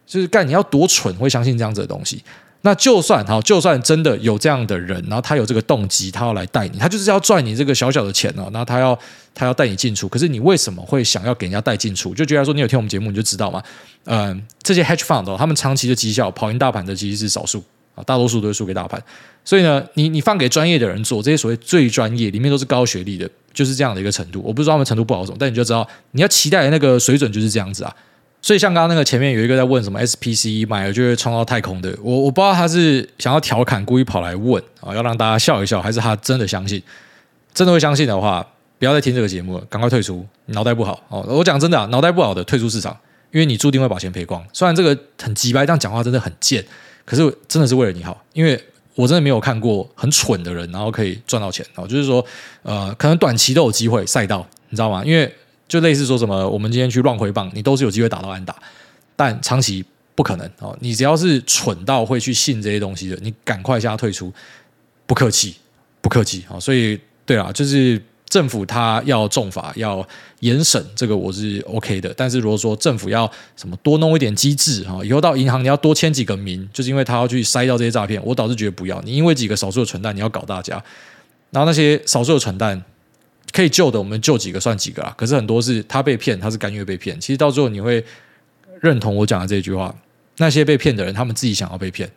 [0.07, 2.23] 就是干你要多蠢会相信这样子的东西？
[2.65, 8.49] 那就算好，就算真的有这样的人，然后他有这个动机，他要来带你，他就是要赚你这个小小的钱哦。
[8.53, 8.97] 然后他要
[9.35, 12.15] 他要带你进出，可是你为什么会想要给人家带进出？
[12.15, 13.61] 就觉得说你有听我们节目你就知道嘛。
[14.05, 17.63] 嗯、呃，这些 hedge fund 哦，他们长期的绩效跑赢大盘的其实是少数
[17.97, 19.03] 啊，大多数都是输给大盘。
[19.45, 24.41] 所以呢，你你放给专业的人做这些所谓最专业，里面都是高学历的，就是这样的一个程度。
[24.45, 27.93] 我不知道他们程度不好什么，但你就知道你要期待的那个水准就是这样子啊。
[28.43, 36.82] 所以像刚刚那个前面有一个在问什么 SPC 买了就会冲到太空的，我我不知道他是想要调侃，故意跑来问啊，要让大家笑一笑，还是他真的相信？
[37.55, 38.45] 真的会相信的话，
[38.80, 40.26] 不要再听这个节目了，赶快退出。
[40.47, 42.97] 脑袋不好哦，我讲真的啊，脑袋不好的退出市场，
[43.30, 44.45] 因为你注定会把钱赔光。
[44.53, 46.64] 虽然这个很机掰，这样讲话真的很贱，
[47.05, 48.61] 可是真的是为了你好，因为
[48.97, 52.24] 我真的没有看过很蠢的人，然后可以赚到钱哦，就是说
[52.64, 55.05] 呃，可能短期都有机会赛道，你知道吗？
[55.05, 55.32] 因为
[55.73, 58.55] 就类似说什么，我们今天去乱挥棒，你都是有机会打到安打，
[59.16, 59.83] 但长期
[60.14, 60.77] 不可能哦。
[60.83, 64.31] 你只要是蠢到会去信这些东西的，你赶快下退出，
[65.07, 65.55] 不客气，
[66.03, 66.61] 不客气啊。
[66.61, 70.07] 所以对啊，就是政府他要重罚，要
[70.41, 72.12] 严审，这个我是 OK 的。
[72.14, 79.01] 但是如果说政府要什么多弄一点机制啊，以后到银行你要多签几个名，就是因为他要去筛掉这些诈骗，我倒是觉得不要。
[79.07, 80.75] 你因为几个少数的蠢蛋，你要搞大家，
[81.49, 82.85] 然后那些少数的蠢蛋。
[83.53, 85.14] 可以救的，我们救几个算几个啊。
[85.16, 87.20] 可是很多是他被骗，他是甘愿被骗。
[87.20, 88.03] 其实到最后你会
[88.80, 89.94] 认同我讲的这句话：
[90.38, 92.11] 那些被骗的人，他们自己想要被骗。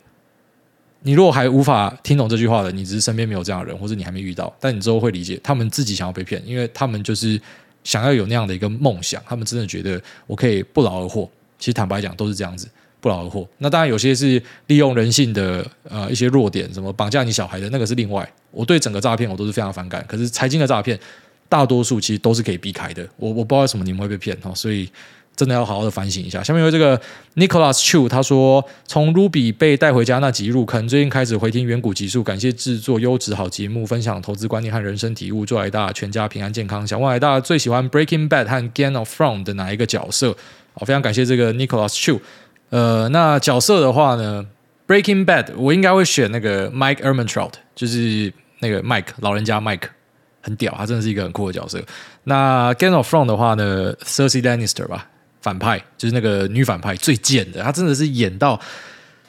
[1.02, 7.40] 你如果还无法听懂这句话的，你只是身边没有这样的人，或者你还没遇到，但你之后会理解，他们自己想要被骗，因为他们就是
[7.84, 9.22] 想要有那样的一个梦想。
[9.26, 11.30] 他们真的觉得我可以不劳而获。
[11.58, 12.68] 其实坦白讲，都是这样子。
[12.98, 13.46] 不劳而获。
[13.58, 18.28] 那当然，有些是利用人性的呃一些弱点，什么绑架你小孩的那个是另外。
[18.50, 20.04] 我对整个诈骗我都是非常反感。
[20.08, 20.98] 可是财经的诈骗，
[21.48, 23.06] 大多数其实都是可以避开的。
[23.16, 24.88] 我我不知道为什么你们会被骗哈，所以
[25.34, 26.42] 真的要好好的反省一下。
[26.42, 26.98] 下面有这个
[27.34, 36.86] Nicholas Chu，他说从 Ruby 被带回家那集入坑，最近开始回听远古集数，感谢制作优质好节目，分享投资观念和人生体悟，祝癌大全家平安健康。
[36.86, 40.34] 想问癌大最喜欢 Breaking Bad 和 Game of Thrones 的哪一个角色？
[40.72, 42.20] 好，非常感谢这个 Nicholas Chu。
[42.70, 44.44] 呃，那角色的话呢，
[44.92, 49.60] 《Breaking Bad》我应该会选那个 Mike e r m a n t r o u t 就是那个 Mike 老人家
[49.60, 49.88] Mike，
[50.46, 51.82] 很屌，他真的是一个很酷的角色。
[52.22, 55.08] 那《Game of Thrones》的话呢，Cersei Lannister 吧，
[55.40, 58.60] 反派就是那个女反派最贱的，她真的是演到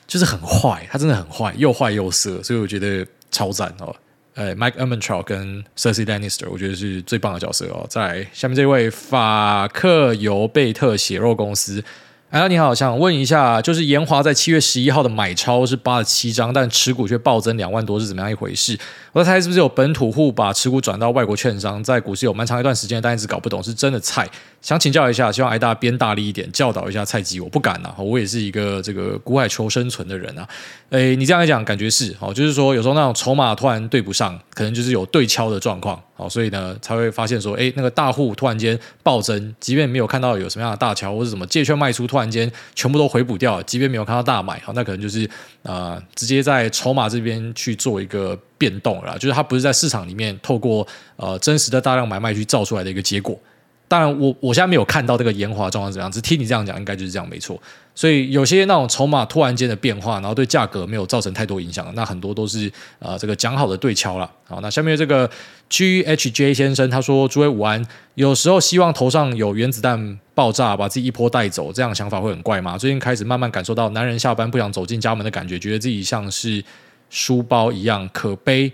[0.06, 3.92] 就是很坏，她真的很坏，又坏又色，所以我觉得超赞哦。
[4.34, 7.84] 呃，Mike Ehrmantraut 跟 Cersei Lannister，我觉得是最棒的角色哦。
[7.90, 11.82] 再来下面这位法克尤贝特血肉公司。
[12.30, 18.78] 哎，你好，想问一下，就是研华在七月十一号的买超是八十七张，但持股却暴增两万多，是怎么样一回事？
[19.14, 24.28] 我在猜是不是有本土户把持股转到外国券商，在股市有蛮长一段时间，但一直搞不懂，是真的菜，
[24.60, 27.40] 想请教一下，希望挨大变大力一点，教导一下菜鸡。
[27.40, 30.46] 我不敢啊，我也是一个这个股海求生存的人啊。
[30.90, 45.28] 哎，你这样来讲，感觉是哦，就是说有时候那种筹码突然对不上，可能就是有对敲的状况哦，所以呢才会发现说，哎，那个大户突然间暴增，即便没有看到有什么样的大敲或者什么借券卖出，突突然间全部都回补掉，即便没有看到大买，好，那可能就是
[45.62, 53.40] 呃直接在筹码这边去做一个变动了，就是它不是在市场里面透过呃真实的大量买卖去造出来的一个结果。
[53.88, 57.58] 当然我，我现在没有看到这个延华状况怎样，只听你这样讲，应该就是这样，没错。
[57.94, 62.70] 所以有些那种筹码突然间的变化，然后对价格没有造成太多影响，那很多都是、
[63.00, 64.30] 呃、这个讲好的对敲了。
[64.46, 65.28] 好，那下面这个
[65.68, 67.84] G H J 先生他说：“诸位午安，
[68.14, 72.78] 有时候希望头上有原子弹爆炸，把自己一波带走，这样想法会很怪吗？
[72.78, 76.62] 最近开始慢慢感受到，男人下班不想走进家门的感觉，觉得自己像是
[77.10, 78.70] 书包一样可悲，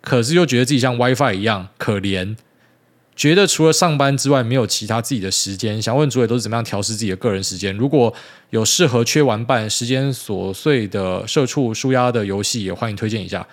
[0.00, 2.34] 可是又觉得自己像 WiFi 一样可怜。”
[3.14, 7.76] 觉得除了上班之外没有其他自己的时间，想问主委都是怎么样调试自己的个人时间？
[7.76, 8.12] 如果
[8.50, 13.46] 有适合缺玩伴、时间琐碎的社畜舒压的游戏，也欢迎推荐一下。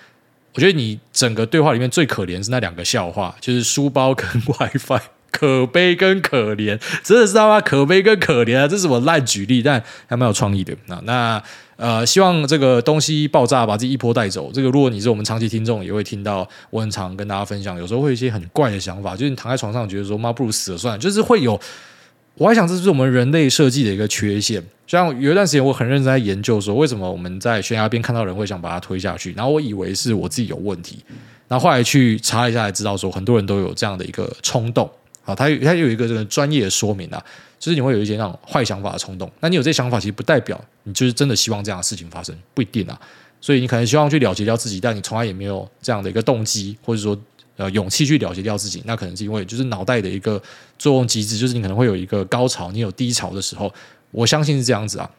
[0.53, 5.01] 我觉得你整个对话里面最可怜是那两个笑话，就是书包跟 WiFi，
[5.31, 8.67] 可悲跟可怜，真的是他妈可悲跟可怜啊！
[8.67, 10.75] 这是我烂举例，但还蛮有创意的。
[10.87, 11.43] 那那。
[11.79, 14.51] 呃，希望这个东西爆炸，把自己一波带走。
[14.53, 17.79] 这个，如果你是我们长期听众，也会听到我很常跟大家分享。
[17.79, 21.57] 有时候会有一些很怪的想法，就是你躺在床上觉得说，妈不如死了算了，就是会有。
[22.35, 24.63] 我还想，这是我们人类设计的一个缺陷。
[24.87, 29.33] 像有一段时间，我很认真在研究说，为什么我们在悬崖边看到人会想把它推下去？
[29.33, 30.99] 然后我以为是我自己有问题，
[31.47, 34.89] 然后后来去查一下，才知道说，很多人都有这样的一个冲动。
[35.25, 37.23] 啊，他他有一个这个专业的说明啊。
[37.59, 42.97] 就是你会有一些那种坏想法的冲动，那你有这些想法，其实不代表你就是真的希望这样的事情发生，不一定啊。
[43.41, 47.19] 所以你可能希望去了结掉自己，但你从来也没有这样的一个动机，或者说
[47.57, 50.41] 呃勇气去了结掉自己，那可能是因为就是脑袋的一个
[50.77, 53.69] 作用机制，就是你可能会有一个高潮，你有低潮的时候，
[54.11, 55.11] 我相信是这样子啊。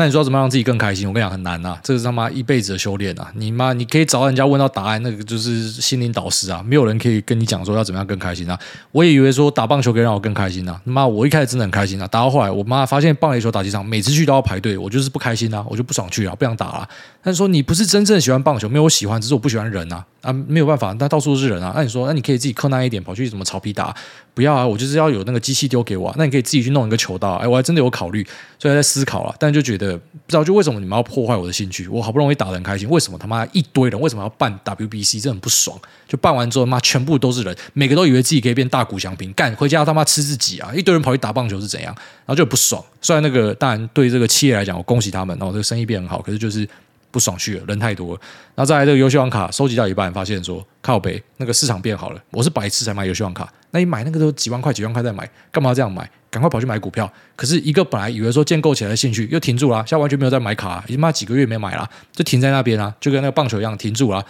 [0.00, 1.06] 那你说怎么让自己更开心？
[1.06, 3.30] 我跟你讲很难啊，这个是他妈一辈子的修炼啊！
[3.34, 8.58] 你妈，你可以找人家问到答案，那个就是心灵导师啊，没有人可以跟你讲说要怎么样更开心啊！
[8.92, 16.88] 我也以为说打棒球可以让我更开心啊，妈，我一开始真的很开心啊，打到后来，我妈发现棒垒球打击场每次去都要排队，我就是不开心啊，我就不爽去啊，不想打了。
[17.22, 20.02] 但是说你不是真正喜欢棒球，没有我喜欢，只是我不喜欢人啊。
[20.22, 21.72] 啊，没有办法，那到处都是人啊。
[21.74, 23.94] 那你说，那你可以自己克难一点，跑去什么草皮打？
[24.34, 26.14] 不要啊，我就是要有那个机器丢给我。
[26.16, 27.34] 那你可以自己去弄一个球道。
[27.34, 28.26] 哎，我还真的有考虑，
[28.58, 29.34] 所以在思考了。
[29.38, 31.86] 但就觉得不知道，就为什么你们要破坏我的兴趣？
[31.88, 34.00] 我好不容易打得很开心，为什么他妈一堆人？
[34.00, 35.20] 为什么要办 WBC？
[35.22, 35.78] 这很不爽。
[36.08, 40.72] 就办完之后，妈全部都是人，每个都以为自己可以变大谷翔平，干回家他妈吃自己啊！
[40.74, 41.94] 一堆人跑去打棒球是怎样？
[41.94, 42.84] 然后就不爽。
[43.00, 46.68] 虽然那个当然对这个企业来讲，我恭喜他们，然后这个生意变很好，可是就是。
[47.10, 48.20] 不爽去了，人太多了。
[48.54, 52.22] 然后再来这个游戏王卡收集到一半，发现说靠北那个市场变好了。
[52.30, 56.08] 我是白痴才买游戏王卡，那你买那个都几万块几万块再买，干嘛这样买？
[56.30, 57.12] 赶快跑去买股票。
[57.34, 64.24] 可是一个本来以为说建构起来的兴趣又停住了，现在完全没有再买卡，已经妈几个月没买了，就停在那边啊，就跟那个棒球一样停住了。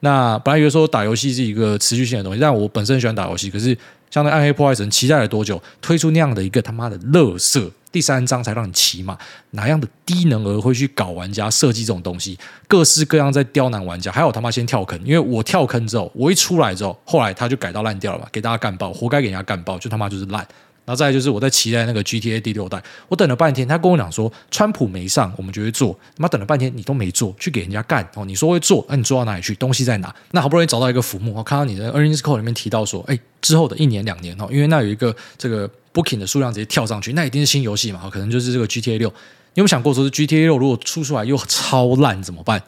[0.00, 3.76] 那本来以为说打游戏是一个持续性的东西，但我本身喜欢打游戏，可是
[4.10, 7.70] 像那暗黑破坏神期待了多久，推出那样的一个他妈的垃圾。
[7.94, 9.16] 第三章才让你骑马，
[9.50, 12.36] 哪样的低能儿会去搞玩家设计这种东西？
[12.66, 20.44] 各式各样在刁难玩家，还有他妈先跳坑，因为我跳坑之后，我一出来之后，后来他就改到烂掉了吧，给大家干爆，活该给人家干爆，就他妈就是烂。
[20.84, 25.96] 然后再就是我在期待那个 GTA 第六代，我等了半天，他跟我讲说川普没上，我们就会做。
[26.16, 29.54] 他妈等了半天你都没做，去给人家干哦，你说会做，那你做到哪里去？
[29.54, 30.12] 东西在哪？
[30.32, 39.08] 那好不容易找到一个浮木，我看到你的 earnings call 里面提到说，哎，之后的一年两年哦，因为那有一个这个 booking 的数量直接跳上去，那一定是新游戏嘛，可能就是这个 GTA 六。
[39.08, 42.60] 你有没有想过说是 GTA 六如果出出来又超烂怎么办？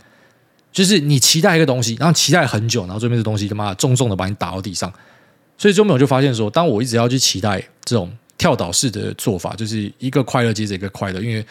[0.73, 4.93] 就是你期待一个东西，然后期待很久，然后最后面这东西他妈重重的把你打到地上。
[5.59, 11.45] 所以后面我就发现说，当我一直要去期待这种跳岛式的做法，就是一个快乐接着一个快乐，因为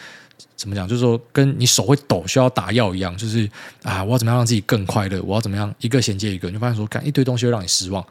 [0.54, 3.50] 怎么讲，就是说跟你手会抖需要打药一样，就是
[3.82, 5.20] 啊，我要怎么样让自己更快乐？
[5.22, 6.46] 我要怎么样一个衔接一个？
[6.48, 8.02] 你就发现说，干一堆东西会让你失望。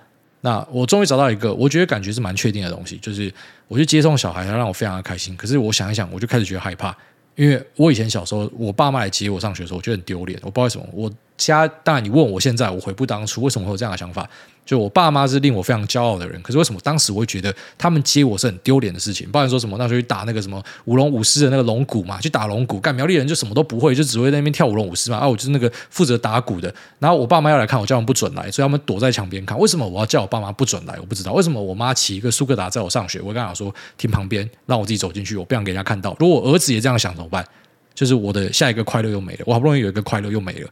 [0.42, 3.34] 那我终于找到一个，我觉得感觉是蛮确定的东西，就是
[3.68, 5.36] 我去接送小孩，他让我非常的开心。
[5.36, 6.96] 可是我想一想，我就开始觉得害怕，
[7.36, 10.40] 因为我以前小时候，我爸妈来接我上学的时候，我觉得很丢脸。
[10.44, 14.30] 我不知道为什么，我家当然你问我现在，我悔不当初，为什么会有这样的想法？
[14.66, 19.30] 就我爸妈是令我非常骄傲的人，可是为什么当时我会觉得他们接我是很丢脸的事情？
[19.30, 25.18] 不然说什么那时候去打那个什么舞龙舞狮的那个龙骨嘛，去打龙骨，干苗栗人就什么都不会，就只会在那边跳舞龙舞狮嘛。
[25.18, 26.74] 啊，我就是那个负责打鼓的。
[26.98, 29.56] 然后我爸妈要来看我，叫他们不准来，所以他们躲在墙边看。
[29.60, 30.98] 为什么我要叫我爸妈不准来？
[31.00, 31.32] 我不知道。
[31.34, 33.22] 为什么我妈骑一个苏格达载我上学？
[33.22, 36.16] 我跟她说停旁边，让我自己走进去，我不想给人家看到。
[36.20, 37.46] 如果我儿子也这样想怎么办？
[37.94, 39.40] 就是我的下一个快乐又没了。
[39.46, 40.70] 我好不容易有一个快乐又没了。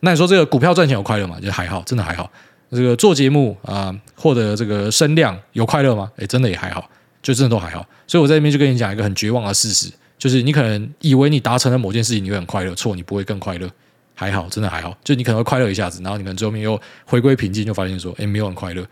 [0.00, 1.40] 那你说这个股票赚钱有快乐吗？
[1.42, 2.30] 就还好，真的还好。
[2.70, 6.10] 这个做节目啊，获得这个声量有快乐吗？
[6.16, 6.88] 诶，真的也还好，
[7.22, 7.86] 就真的都还好。
[8.06, 13.68] 所以我在这边就跟你讲一个很绝望的事实，就是你可能以为你达成了某件事情，你会很快乐，错，你不会更快乐。
[14.16, 18.86] 还好，真的还好，就你可能会快乐一下子，然后你可能最后面又回归平静，就发现说，诶，没有很快乐。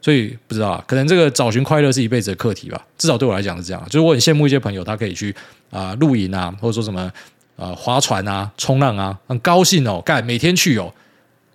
[0.00, 2.80] 所以不知道，可能这个找寻快乐是一辈子的课题吧。
[2.96, 5.34] 至少对我来讲是这样，就是我很羡慕一些朋友，他可以去
[5.70, 7.00] 啊、露营啊，或者说什么
[7.56, 10.94] 啊、呃、划船啊、冲浪啊，很高兴哦，干每天去哦。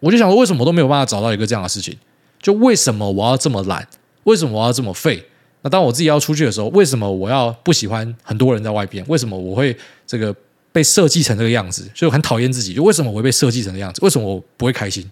[0.04, 1.98] 我就想说，为什么我都没有办法找到一个这样的事情？
[2.42, 3.88] 就为什么我要这么懒？
[4.26, 5.26] 为什么我要这么废？
[5.62, 9.02] 那当我自己要出去的时候，为什么我要不喜欢很多人在外边？
[9.08, 9.74] 为什么我会
[10.06, 10.36] 这个
[10.74, 11.90] 被设计成这个样子？
[11.94, 12.74] 就很讨厌自己。
[12.74, 14.02] 就为什么我会被设计成这样子？
[14.04, 15.10] 为什么我不会开心？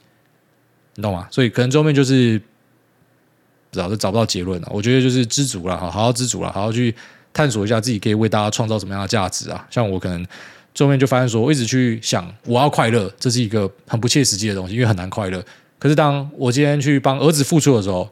[0.96, 1.26] 你懂吗？
[1.32, 2.38] 所以可能最后面就是
[3.70, 4.68] 不知道，就找不到结论了。
[4.74, 6.94] 我觉得就是知足了，好好知足了，好好去
[7.32, 9.66] 探索一下自己可以为大家创造什么样的价值啊。
[9.72, 10.28] 像我可能。
[10.74, 15.44] 最后面就发现说，我一直去想我要快乐，这是一个很不切实际的东西，因为很难快乐。
[15.78, 18.10] 可是当我今天去帮儿子付出的时候，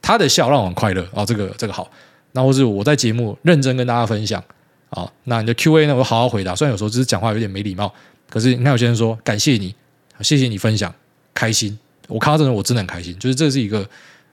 [0.00, 1.90] 他的笑让我很快乐哦，这个这个好。
[2.32, 4.42] 那或是我在节目认真跟大家分享
[4.88, 6.54] 啊，那你的 Q&A 呢，我好好回答。
[6.54, 7.92] 虽然有时候只是讲话有点没礼貌，
[8.28, 9.74] 可是你看有些人说感谢你，
[10.20, 10.94] 谢谢你分享，
[11.34, 11.76] 开心。
[12.06, 13.84] 我看到这种我真的很开心，就是这是一个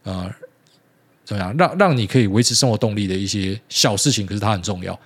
[0.04, 0.32] 呃
[1.26, 4.98] 怎么样让让你可以维持生活动力的一些小事情，可是它很重要。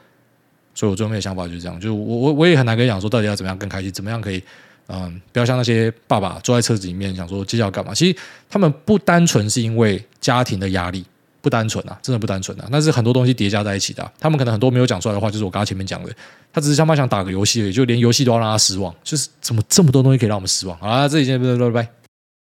[0.74, 4.42] 所以我最后面的想法就是这样，就是我我我也很难跟你讲说到底要怎么样更开心，怎么样可以
[4.88, 7.94] 嗯，不要像那些爸爸坐在车子里面想说接下来要干嘛。
[7.94, 8.18] 其实
[8.50, 11.06] 他们不单纯是因为家庭的压力，
[11.42, 14.12] 不单纯啊，真的不单纯啊，那是很多东西叠加在一起的。
[14.20, 16.12] 他们可能很多没有讲出来的话，就是我刚刚前面讲的，
[16.52, 20.78] 他只是想办法想打个游戏而已，就连游戏都要让他失望，就是怎么这么多东西可以让我们失望。
[20.80, 22.01] 好啦，这几天拜拜拜拜。